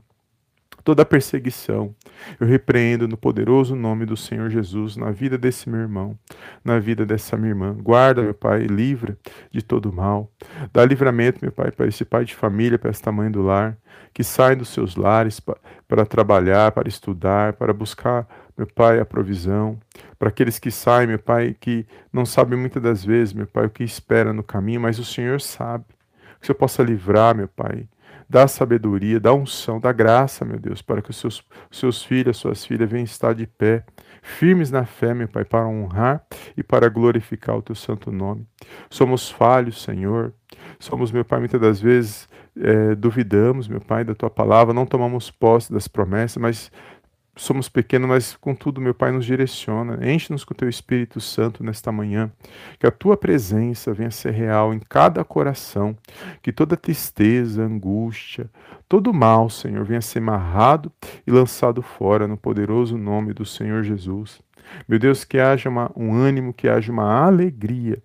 toda 0.83 1.05
perseguição. 1.05 1.93
Eu 2.39 2.47
repreendo 2.47 3.07
no 3.07 3.17
poderoso 3.17 3.75
nome 3.75 4.05
do 4.05 4.17
Senhor 4.17 4.49
Jesus 4.49 4.95
na 4.95 5.11
vida 5.11 5.37
desse 5.37 5.69
meu 5.69 5.79
irmão, 5.79 6.17
na 6.63 6.79
vida 6.79 7.05
dessa 7.05 7.37
minha 7.37 7.49
irmã. 7.49 7.75
Guarda, 7.79 8.21
meu 8.21 8.33
Pai, 8.33 8.61
livra 8.63 9.17
de 9.51 9.61
todo 9.61 9.91
mal. 9.91 10.31
Dá 10.73 10.85
livramento, 10.85 11.39
meu 11.41 11.51
Pai, 11.51 11.71
para 11.71 11.87
esse 11.87 12.03
pai 12.03 12.25
de 12.25 12.35
família, 12.35 12.79
para 12.79 12.89
esta 12.89 13.11
mãe 13.11 13.29
do 13.29 13.41
lar, 13.41 13.77
que 14.13 14.23
saem 14.23 14.57
dos 14.57 14.69
seus 14.69 14.95
lares 14.95 15.39
para 15.87 16.05
trabalhar, 16.05 16.71
para 16.71 16.87
estudar, 16.87 17.53
para 17.53 17.73
buscar, 17.73 18.27
meu 18.57 18.67
Pai, 18.67 18.99
a 18.99 19.05
provisão. 19.05 19.79
Para 20.17 20.29
aqueles 20.29 20.59
que 20.59 20.71
saem, 20.71 21.07
meu 21.07 21.19
Pai, 21.19 21.55
que 21.59 21.85
não 22.11 22.25
sabem 22.25 22.59
muitas 22.59 22.81
das 22.81 23.05
vezes, 23.05 23.33
meu 23.33 23.47
Pai, 23.47 23.65
o 23.65 23.69
que 23.69 23.83
espera 23.83 24.33
no 24.33 24.43
caminho, 24.43 24.81
mas 24.81 24.99
o 24.99 25.05
Senhor 25.05 25.39
sabe. 25.39 25.85
Que 26.39 26.45
o 26.45 26.47
Senhor 26.47 26.57
possa 26.57 26.81
livrar, 26.83 27.35
meu 27.35 27.47
Pai, 27.47 27.87
dá 28.29 28.47
sabedoria, 28.47 29.19
dá 29.19 29.33
unção, 29.33 29.79
dá 29.79 29.91
graça, 29.91 30.45
meu 30.45 30.59
Deus, 30.59 30.81
para 30.81 31.01
que 31.01 31.09
os 31.09 31.17
seus, 31.17 31.43
seus 31.71 32.03
filhos, 32.03 32.37
suas 32.37 32.63
filhas 32.63 32.89
venham 32.89 33.03
estar 33.03 33.33
de 33.33 33.47
pé, 33.47 33.83
firmes 34.21 34.69
na 34.69 34.85
fé, 34.85 35.13
meu 35.13 35.27
Pai, 35.27 35.43
para 35.43 35.67
honrar 35.67 36.23
e 36.55 36.61
para 36.61 36.87
glorificar 36.89 37.57
o 37.57 37.61
teu 37.61 37.75
santo 37.75 38.11
nome. 38.11 38.45
Somos 38.89 39.31
falhos, 39.31 39.81
Senhor. 39.81 40.33
Somos, 40.77 41.11
meu 41.11 41.25
Pai, 41.25 41.39
muitas 41.39 41.59
das 41.59 41.81
vezes 41.81 42.29
é, 42.55 42.93
duvidamos, 42.95 43.67
meu 43.67 43.81
Pai, 43.81 44.03
da 44.03 44.13
tua 44.13 44.29
palavra, 44.29 44.73
não 44.73 44.85
tomamos 44.85 45.31
posse 45.31 45.73
das 45.73 45.87
promessas, 45.87 46.37
mas 46.37 46.71
somos 47.39 47.69
pequenos, 47.69 48.07
mas 48.07 48.35
contudo, 48.35 48.81
meu 48.81 48.93
Pai 48.93 49.11
nos 49.11 49.25
direciona. 49.25 49.99
Enche-nos 50.11 50.43
com 50.43 50.53
o 50.53 50.57
teu 50.57 50.67
Espírito 50.67 51.21
Santo 51.21 51.63
nesta 51.63 51.91
manhã. 51.91 52.29
Que 52.77 52.85
a 52.85 52.91
tua 52.91 53.15
presença 53.15 53.93
venha 53.93 54.11
ser 54.11 54.31
real 54.31 54.73
em 54.73 54.79
cada 54.79 55.23
coração. 55.23 55.95
Que 56.41 56.51
toda 56.51 56.75
tristeza, 56.75 57.63
angústia, 57.63 58.49
todo 58.87 59.13
mal, 59.13 59.49
Senhor, 59.49 59.85
venha 59.85 60.01
ser 60.01 60.19
amarrado 60.19 60.91
e 61.25 61.31
lançado 61.31 61.81
fora 61.81 62.27
no 62.27 62.35
poderoso 62.35 62.97
nome 62.97 63.33
do 63.33 63.45
Senhor 63.45 63.83
Jesus. 63.83 64.41
Meu 64.87 64.99
Deus, 64.99 65.23
que 65.23 65.39
haja 65.39 65.69
uma, 65.69 65.91
um 65.95 66.13
ânimo, 66.13 66.53
que 66.53 66.67
haja 66.67 66.91
uma 66.91 67.25
alegria, 67.25 68.03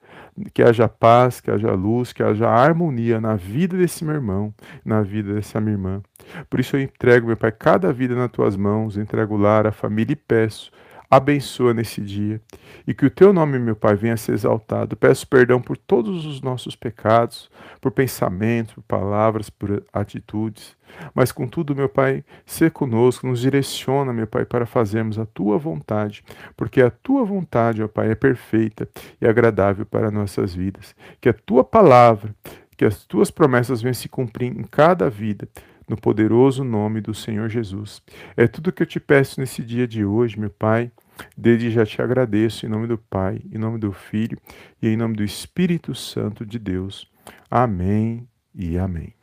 que 0.53 0.63
haja 0.63 0.89
paz, 0.89 1.41
que 1.41 1.51
haja 1.51 1.73
luz, 1.73 2.13
que 2.13 2.23
haja 2.23 2.49
harmonia 2.49 3.21
na 3.21 3.37
vida 3.37 3.77
desse 3.77 4.05
meu 4.05 4.15
irmão, 4.15 4.55
na 4.85 5.03
vida 5.03 5.35
dessa 5.35 5.61
minha 5.61 5.75
irmã. 5.75 6.03
Por 6.51 6.61
isso 6.61 6.77
eu 6.77 6.81
entrego, 6.81 7.27
meu 7.27 7.37
Pai, 7.37 7.53
cada 7.53 7.93
vida 7.93 8.15
nas 8.15 8.31
tuas 8.31 8.57
mãos, 8.57 8.97
entrego 8.97 9.35
o 9.35 9.39
lar, 9.39 9.67
a 9.67 9.73
família 9.73 10.13
e 10.13 10.17
peço 10.17 10.71
abençoa 11.11 11.73
nesse 11.73 12.01
dia 12.01 12.41
e 12.87 12.93
que 12.93 13.07
o 13.07 13.11
teu 13.11 13.33
nome, 13.33 13.59
meu 13.59 13.77
Pai, 13.77 13.95
venha 13.95 14.15
a 14.15 14.17
ser 14.17 14.33
exaltado. 14.33 14.97
Peço 14.97 15.27
perdão 15.27 15.61
por 15.61 15.77
todos 15.77 16.27
os 16.27 16.41
nossos 16.41 16.77
pecados, 16.77 17.51
por 17.81 17.93
pensamentos, 17.93 18.75
por 18.75 18.83
palavras, 18.83 19.49
por 19.49 19.83
atitudes. 19.93 20.77
Mas, 21.15 21.33
contudo, 21.33 21.75
meu 21.75 21.89
Pai, 21.89 22.25
ser 22.45 22.71
conosco, 22.71 23.27
nos 23.27 23.41
direciona, 23.41 24.13
meu 24.13 24.27
Pai, 24.27 24.45
para 24.45 24.67
fazermos 24.67 25.19
a 25.19 25.27
tua 25.27 25.59
vontade, 25.59 26.25
porque 26.57 26.81
a 26.83 26.91
tua 26.91 27.25
vontade, 27.25 27.79
meu 27.79 27.89
Pai, 27.89 28.11
é 28.11 28.15
perfeita 28.15 28.89
e 29.21 29.27
agradável 29.27 29.87
para 29.87 30.11
nossas 30.11 30.55
vidas. 30.55 30.95
Que 31.21 31.29
a 31.29 31.35
tua 31.35 31.65
palavra, 31.65 32.35
que 32.77 32.85
as 32.85 33.05
tuas 33.05 33.31
promessas 33.31 33.81
venham 33.81 33.95
se 33.95 34.09
cumprir 34.09 34.57
em 34.57 34.63
cada 34.63 35.09
vida 35.09 35.49
no 35.89 35.97
poderoso 35.97 36.65
nome 36.65 37.01
do 37.01 37.15
Senhor 37.15 37.49
Jesus. 37.49 38.03
É 38.37 38.47
tudo 38.47 38.73
que 38.73 38.83
eu 38.83 38.87
te 38.87 38.99
peço 38.99 39.41
nesse 39.41 39.63
dia 39.63 39.87
de 39.87 40.05
hoje, 40.05 40.39
meu 40.39 40.51
Pai. 40.51 40.91
Desde 41.37 41.71
já 41.71 41.87
te 41.87 42.03
agradeço 42.03 42.67
em 42.67 42.69
nome 42.69 42.87
do 42.87 42.99
Pai, 42.99 43.41
em 43.53 43.59
nome 43.59 43.79
do 43.79 43.93
Filho 43.93 44.37
e 44.83 44.89
em 44.89 44.97
nome 44.97 45.15
do 45.15 45.23
Espírito 45.23 45.95
Santo 45.95 46.45
de 46.45 46.59
Deus. 46.59 47.09
Amém 47.51 48.27
e 48.55 48.77
amém. 48.77 49.15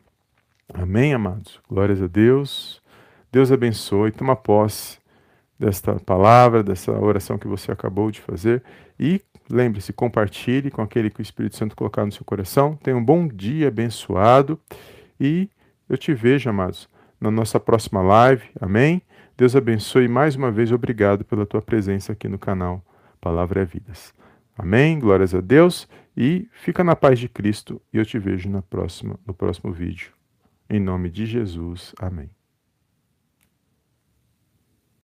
Amém, 0.74 1.14
amados. 1.14 1.60
Glórias 1.70 2.02
a 2.02 2.08
Deus. 2.08 2.82
Deus 3.32 3.52
abençoe. 3.52 4.12
Toma 4.12 4.36
posse 4.36 5.00
desta 5.60 6.00
palavra, 6.00 6.64
dessa 6.64 6.92
oração 6.92 7.38
que 7.38 7.48
você 7.48 7.72
acabou 7.72 8.10
de 8.10 8.20
fazer 8.20 8.64
e 9.00 9.22
lembre-se, 9.50 9.92
compartilhe 9.94 10.72
com 10.72 10.82
aquele 10.82 11.10
que 11.10 11.20
o 11.20 11.22
Espírito 11.22 11.58
Santo 11.58 11.76
colocar 11.76 12.06
no 12.06 12.12
seu 12.12 12.24
coração. 12.24 12.76
Tenha 12.82 12.96
um 12.96 13.04
bom 13.04 13.28
dia 13.28 13.68
abençoado 13.68 14.60
e 15.20 15.50
eu 15.92 15.98
te 15.98 16.14
vejo, 16.14 16.50
amados, 16.50 16.90
na 17.20 17.30
nossa 17.30 17.60
próxima 17.60 18.02
live. 18.02 18.46
Amém? 18.60 19.02
Deus 19.36 19.56
abençoe 19.56 20.08
mais 20.08 20.38
uma 20.38 20.50
vez. 20.50 20.72
Obrigado 20.72 21.26
pela 21.26 21.46
tua 21.46 21.62
presença 21.62 22.14
aqui 22.14 22.30
no 22.30 22.40
canal 22.40 22.82
Palavra 23.20 23.62
é 23.62 23.66
Vidas. 23.66 24.14
Amém? 24.58 25.00
Glórias 25.00 25.36
a 25.36 25.42
Deus 25.42 25.88
e 26.16 26.48
fica 26.54 26.84
na 26.84 26.96
paz 26.96 27.20
de 27.20 27.28
Cristo 27.28 27.82
e 27.94 27.98
eu 27.98 28.06
te 28.06 28.18
vejo 28.18 28.50
na 28.50 28.62
próxima, 28.62 29.20
no 29.28 29.34
próximo 29.34 29.72
vídeo. 29.72 30.12
Em 30.70 30.80
nome 30.80 31.10
de 31.10 31.26
Jesus. 31.26 31.94
Amém. 32.00 32.41